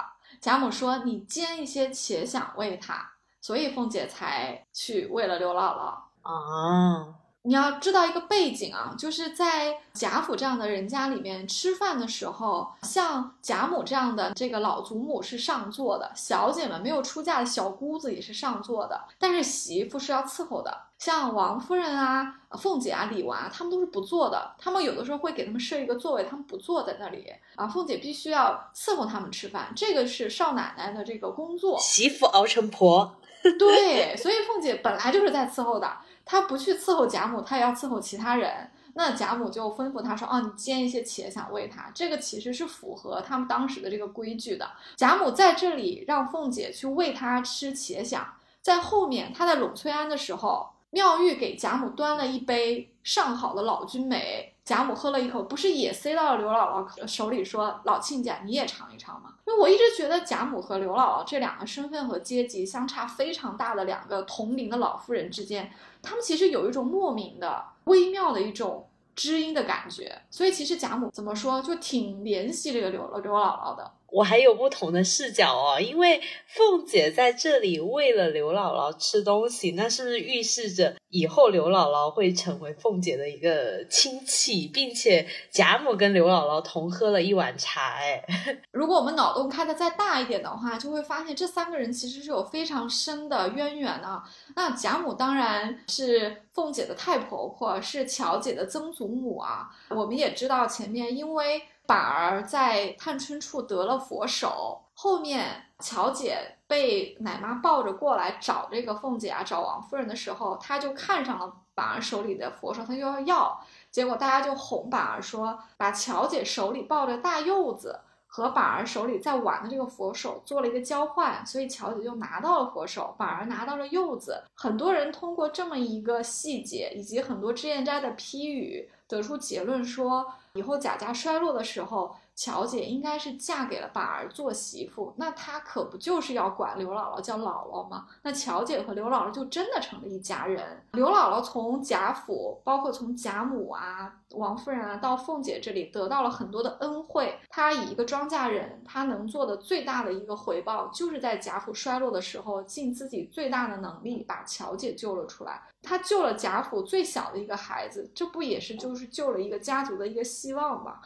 [0.40, 5.94] 贾母说你煎一些茄想喂她，所以凤姐才去喂了刘姥姥。
[6.22, 20.82] 啊，你要知道一个背景啊，就是在贾府这样的人家里面吃饭的时候，像贾母这样的这个老祖母是上座的，小姐们没有出嫁的小姑子也是上座的，但是媳妇是要伺候的。
[20.98, 27.66] 像王夫人啊、凤姐啊、李纨啊，他们都是不坐的，他们有的时候会给他们设一个座位，他们不坐在那里啊。
[27.66, 31.78] 凤姐必须要伺候他们吃饭，这个是少奶奶的这个工作。
[31.80, 33.16] 媳妇熬成婆，
[33.58, 35.90] 对，所以凤姐本来就是在伺候的。
[36.24, 38.70] 他不去伺候贾母，他也要伺候其他人。
[38.94, 44.68] 那贾母就吩咐他说：“哦，你煎一些茄想喂他。”这个其实是符合他们当时的这个规矩的。
[44.96, 48.26] 贾母在这里让凤姐去喂他吃茄想，
[48.60, 65.70] 在后面她在栊翠庵的时候，妙玉给贾母端了一杯上好的老君眉，贾母喝了一口，不是也塞到了刘姥姥手里说：“老亲家，你也尝一尝嘛？”因为我一直觉得贾母和刘姥姥这两个身份和阶级相差非常大的两个同龄的老妇人之间。
[66.02, 73.90] 他们其实有一种莫名的、微妙的一种知音的感觉，所以其实贾母怎么说，就挺怜惜这个刘刘姥姥的。
[74.12, 87.94] 我还有不同的视角哦，因为凤姐在这里喂了刘姥姥吃东西，那是不是预示着以后刘姥姥会成为凤姐的一个亲戚，并且贾母跟刘姥姥同喝了一碗茶？
[88.00, 88.24] 哎，
[88.72, 94.22] 如果我们脑洞开的再大一点的话，就会发现这三个人其实是有非常深的渊源的。
[94.56, 99.68] 那贾母当然是凤姐的太婆婆，是巧姐的曾祖母啊。
[99.90, 101.62] 我们也知道前面因为。
[101.90, 106.38] 板儿在探春处得了佛手，后面巧姐
[106.68, 113.60] 被奶妈抱着过来找这个凤姐啊，找王夫人的时候，她就看上了板儿手里的佛手，她就要要，
[113.90, 117.98] 结果大家就哄板儿说，把巧姐手里抱着大柚子
[118.32, 124.40] 和板儿手里在玩的这个佛手做了一个交换，所以巧姐就拿到了佛手，板儿拿到了柚子。
[124.54, 130.24] 很多人通过这么一个细节，以及很多脂砚斋的批语，得出结论说。
[130.54, 132.14] 以后贾家衰落的时候。
[132.40, 138.06] 乔姐应该是嫁给了板儿做媳妇，那她可不就是要管刘姥姥叫姥姥吗？
[138.22, 140.82] 那乔姐和刘姥姥就真的成了一家人。
[140.92, 147.38] 刘姥姥从贾府，包括从贾母啊、王夫人啊到凤姐这里得到了很多的恩惠。
[147.50, 155.60] 她以一个庄稼人，她能做的最大的一个回报，就是在贾府衰落的时候，尽自己最大的能力把乔姐救了出来。
[155.82, 161.00] 她救了贾府最小的一个孩子，这不也是就是救了一个家族的一个希望吗？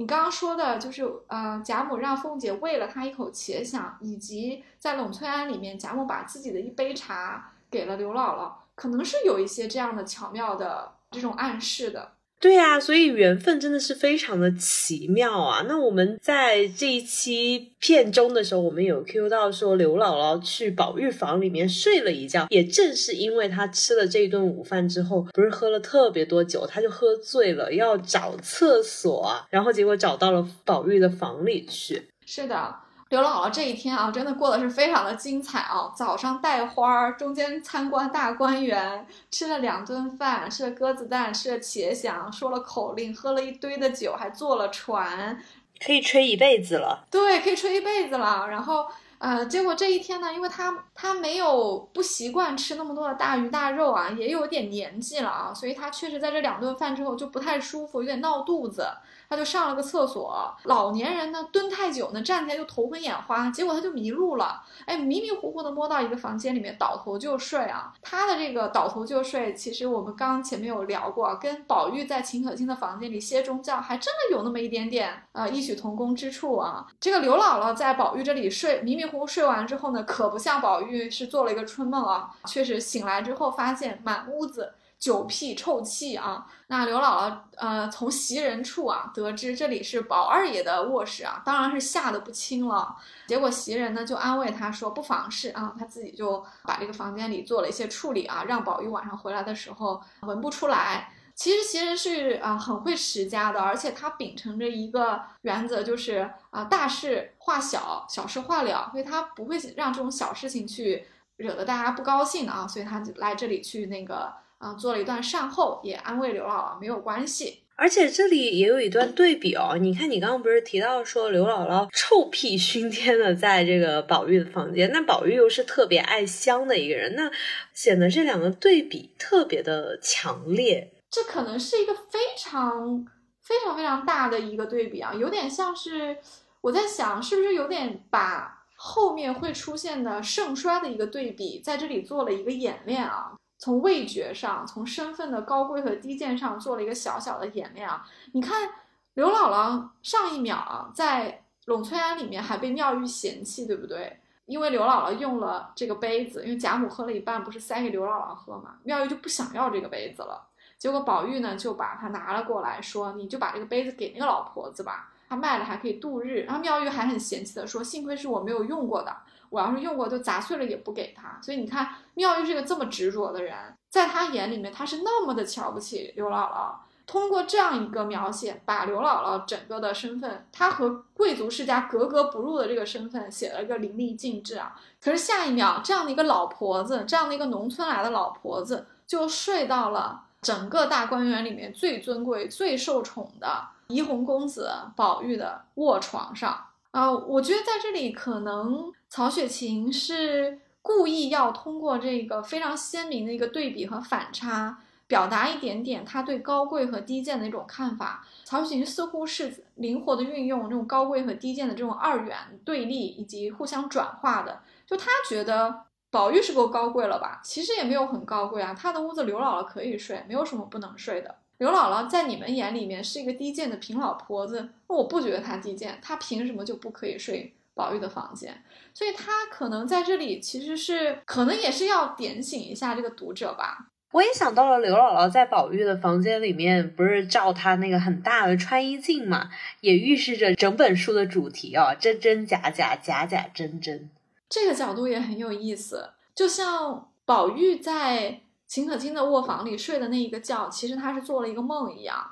[0.00, 12.12] 你刚刚说的就是，呃，贾母让凤姐喂了她一口茄想，以及在冷翠庵里面，贾母把自己的一杯茶给了刘姥姥，可能是有一些这样的巧妙的这种暗示的。
[12.40, 15.62] 对啊，所以缘分真的是非常的奇妙啊！
[15.68, 32.08] 那我们在这一期片中的时候，我们有 Q 到说刘姥姥去宝玉房里面睡了一觉，也正是因为她吃了这一顿午饭之后，不是喝了特别多酒，她就喝醉了，要找厕所，然后结果找到了宝玉的房里去。
[32.24, 32.74] 是的。
[33.10, 35.92] 刘姥姥这一天啊，真的过得是非常的精彩啊！
[35.96, 45.42] 早上带花儿，中间参观大观园，吃了两顿饭，吃了鸽子蛋，吃了茄想，说了口令，喝了一堆的酒，还坐了船，
[45.84, 47.04] 可以吹一辈子了。
[47.10, 48.46] 对，可以吹一辈子了。
[48.46, 48.86] 然后，
[49.18, 58.86] 呃，结果这一天呢，因为他他没有不习惯吃那么多的大鱼大肉啊，也有点年纪了啊，所以他确实在这两顿饭之后就不太舒服，有点闹肚子。
[59.30, 67.94] 他就上了个厕所，老年人呢蹲太久呢，站起来就头昏眼花，结果他就迷路了，哎，迷迷糊糊的摸到一个房间里面，倒头就睡啊。
[68.02, 76.84] 他的这个倒头就睡，其实我们刚刚前面有聊过，跟宝玉在秦可卿的房间里歇中觉，还真的有那么一点点呃异曲同工之处啊。
[76.98, 84.72] 这个刘姥姥在宝玉这里睡，迷迷糊糊睡完之后呢，可不像宝玉是做了一个春梦啊，确实醒来之后发现满屋子。
[85.00, 86.46] 酒屁臭气啊！
[86.66, 92.94] 那刘姥姥呃，从袭人处啊得知这里是宝二爷的卧室啊，当然是吓得不轻了。
[93.26, 101.10] 结果袭人呢就安慰她说不妨事啊，她自己就把这个房间里做了一些处理啊，让宝玉晚上回来的时候闻不出来。
[101.34, 111.06] 其实袭人是啊很会持家的，而且她秉承着一个原则，就是啊大事化小，小事化了，所以她不会让这种小事情去
[111.38, 114.30] 惹得大家不高兴啊，所以她来这里去那个。
[114.60, 117.60] 啊，做了一段善后，也安慰刘姥姥没有关系。
[117.76, 127.30] 而且这里也有一段对比哦，你看，你刚刚不是提到说刘姥姥臭屁熏天的在这个宝玉的房间，那宝玉又是特别爱香的一个人，那
[127.72, 130.92] 显得这两个对比特别的强烈。
[131.10, 133.06] 这可能是一个非常
[133.40, 136.18] 非常非常大的一个对比啊，有点像是
[136.60, 143.32] 我在想，是不是有点把后面会出现的盛衰的一个对比在这里做了一个演练啊？
[143.60, 148.06] 从味觉上，从身份的高贵和低贱上做了一个小小的演练啊。
[148.32, 148.70] 你看
[149.12, 154.18] 刘姥姥上一秒啊，在栊翠庵里面还被妙玉嫌弃，对不对？
[154.46, 160.48] 因为刘姥姥用了这个杯子，因为贾母喝了一半，不是塞给刘姥姥喝嘛，妙玉就不想要这个杯子了。
[160.78, 169.16] 结果宝玉呢就把它拿了过来，说：“你就把这个杯子给那个老婆子吧，他卖了还可以度日。”然后妙玉还很嫌弃的说：“幸亏是我没有用过的，
[169.48, 173.56] 我要是用过就砸碎了也不给他。”所以你看，妙玉是个这么执着的人，
[173.88, 176.72] 在他眼里面，他是那么的瞧不起刘姥姥。
[177.06, 184.76] 通过这样一个描写，把刘姥姥整个的身份，她和贵族世家格格不入的这个身份写了一个淋漓尽致啊。
[185.02, 197.10] 可是下一秒，这样的一个老婆子，这样的一个农村来的老婆子，就睡到了整个大观园里面最尊贵、最受宠的怡红公子宝玉的卧床上啊。
[197.10, 204.78] 我觉得在这里，可能曹雪芹是故意要通过这个非常鲜明的一个对比和反差。
[205.06, 208.24] 表达一点点他对高贵和低贱的一种看法。
[208.44, 214.60] 曹雪芹似乎是灵活的运用这种高贵和低贱的这种二元对立以及互相转化的。
[214.86, 215.82] 就他觉得
[216.12, 217.40] 宝玉是够高贵了吧？
[217.42, 218.72] 其实也没有很高贵啊。
[218.72, 221.34] 他的屋子刘姥姥可以睡，没有什么不能睡的。
[221.60, 228.62] 刘姥姥在你们眼里面是一个低贱的平老婆子，我不觉得她低贱，她凭什么就不可以睡宝玉的房间？
[228.94, 233.88] 所以她可能在这里其实是可能也是要点醒一下这个读者吧。
[234.12, 239.50] 我也想到了刘姥姥在宝玉的房间里面，不是照她那个很大的穿衣镜嘛，
[239.82, 244.08] 也预示着整本书的主题哦，真真假假，假假真真。
[244.48, 248.40] 这个角度也很有意思，就像宝玉在
[248.70, 252.24] 秦可卿的卧房里睡的那一个觉，其实他是做了一个梦一样。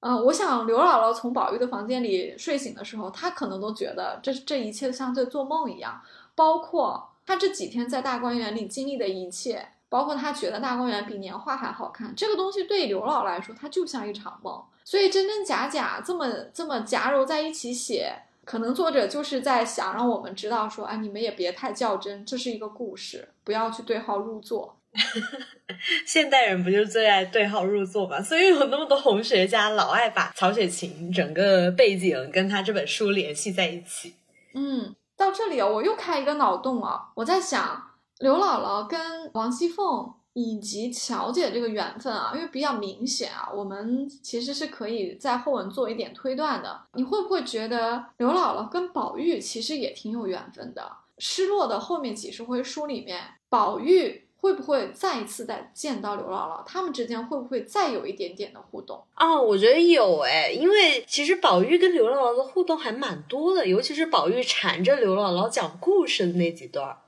[0.00, 6.00] 嗯，我想刘姥姥从宝玉的房间里睡醒的时候，她可能都觉得这这一切像在做梦一样，
[6.34, 9.68] 包括她这几天在大观园里经历的一切。
[9.90, 14.58] 包括他觉得大观园比年画还好看，这个东西对刘姥来说，它就像一场梦。
[14.84, 18.10] 所以真真假假这么这么夹糅在一起写，
[18.46, 24.76] 可能作者就是在想让我们知道说，哎，你们也别太较真，这是一个故事，不要去对号入座。
[26.06, 28.20] 现代人不就最爱对号入座嘛？
[28.22, 34.14] 所以有那么多红学家老爱把曹雪芹整个背景跟他这本书联系在一起。
[34.54, 37.88] 嗯，到这里啊我又开一个脑洞啊，我在想。
[38.18, 46.82] 刘姥姥跟王熙凤以及乔姐这个缘分啊，因为比较明显啊，我们其实是可以在后文做一点推断的。
[46.92, 50.98] 你会不会觉得刘姥姥跟宝玉其实也挺有缘分的？
[51.18, 56.64] 失落的后面几十回书里面，宝玉会不会再一次再见到刘姥姥？
[56.66, 59.00] 他们之间会不会再有一点点的互动？
[59.16, 66.98] 哦，我觉得有哎，因为其实宝玉跟刘姥姥的互动还蛮多的，尤其是宝玉缠着刘姥姥讲故事的那几段。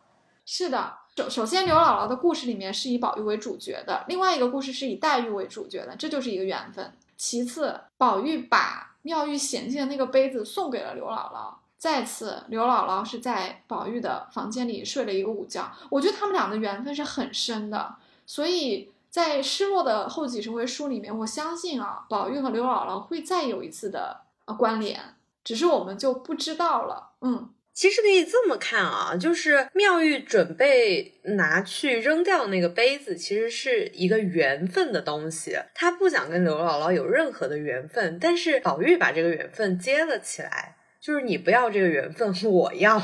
[0.46, 0.94] 是的。
[1.16, 6.92] 首首先，刘姥姥的故事里面是以宝玉为主角的，另外一个故事是以黛玉为主角的，这就是一个缘分。
[7.16, 11.54] 其次，宝玉把妙玉嫌弃的那个杯子送给了刘姥姥。
[11.84, 15.70] 再次，刘姥姥是在宝玉的房间里睡了一个午觉。
[15.90, 24.98] 我觉得他们俩的缘分是很深的，所以在失落的后几十回书里面，我相信啊，宝玉和刘姥姥会再有一次的呃关联，
[25.44, 27.10] 只是我们就不知道了。
[27.20, 27.50] 嗯。
[27.74, 35.58] 其实可以这么看啊，就是妙玉准备拿去扔掉那个杯子，其实是一个缘分的东西。
[35.74, 42.98] 他不想跟刘姥姥有任何的缘分，但是宝玉把这个缘分接了起来，就是你不要这个缘分， 我要。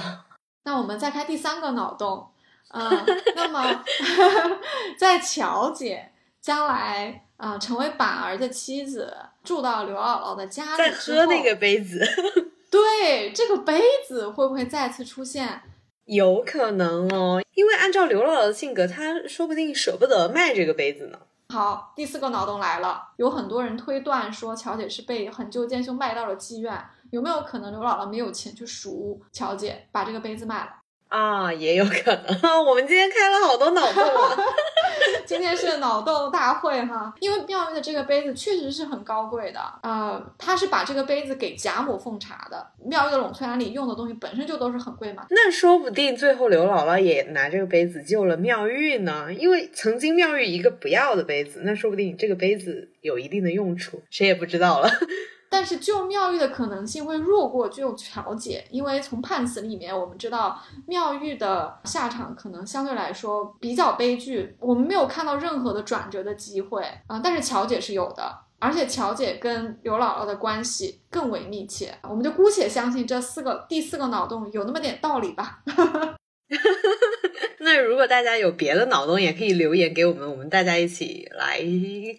[0.64, 2.28] 那我们再开第三个脑洞，
[2.70, 2.90] 嗯，
[3.36, 3.84] 那么
[4.98, 12.01] 在乔姐将来啊成为板儿的妻子，住到刘姥姥的家里再喝那个杯子。
[12.70, 15.61] 对这个杯子会不会再次出现？
[16.07, 21.18] 有可能哦，因为按照刘姥姥的性格，她说不定舍不得卖这个杯子呢。
[21.51, 26.80] 好，第四个脑洞来了，有很多人推断说乔姐是被很久奸凶卖到了妓院，
[27.11, 30.71] 有没有可能刘姥姥没有钱去赎乔姐，把这个杯子卖了？
[31.11, 32.25] 啊，也有可能。
[32.65, 34.37] 我们今天开了好多脑洞啊，
[35.27, 37.13] 今天是脑洞大会哈。
[37.19, 42.65] 因为妙玉的这个杯子确实是很高贵的，呃，他是把这个杯子给贾母奉茶的。
[42.85, 45.27] 妙玉的栊翠庵里用的东西本身就都是很贵嘛。
[45.31, 54.89] 那说不定最后刘姥姥也拿这个杯子救了妙玉呢，因为曾经妙玉一个不要的杯子，那说不定这个杯子有一定的用处，谁也不知道了。
[55.51, 67.20] 但是救妙玉的可能性会弱过救乔姐，因为从判词里面我们知道妙玉的下场可能相对来说比较悲剧，我们没有看到任何的转折的机会啊。
[67.22, 75.62] 但是乔姐是有的，而且乔姐跟刘姥姥的关系更为密切，我们就姑且相信这四个第四个脑洞有那么点道理吧。
[77.59, 81.61] 那如果大家有别的脑洞，也可以留言给我们，我们大家一起来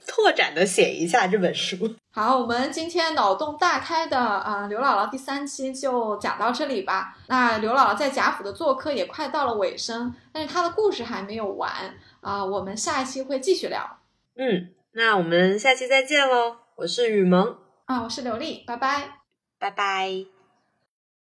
[0.07, 1.95] 拓展的写一下这本书。
[2.13, 7.17] 好，我们今天脑洞大开的啊、刘姥姥第三期就讲到这里吧。
[7.27, 11.69] 那刘姥姥在贾府的做客也快到了尾声，但是她的故事还没有完
[12.21, 13.97] 啊、我们下一期会继续聊
[14.35, 16.57] 嗯，那我们下期再见喽！
[16.75, 18.03] 我是雨萌，啊。
[18.03, 19.17] 我是刘丽，拜拜。
[19.59, 20.40] 拜拜。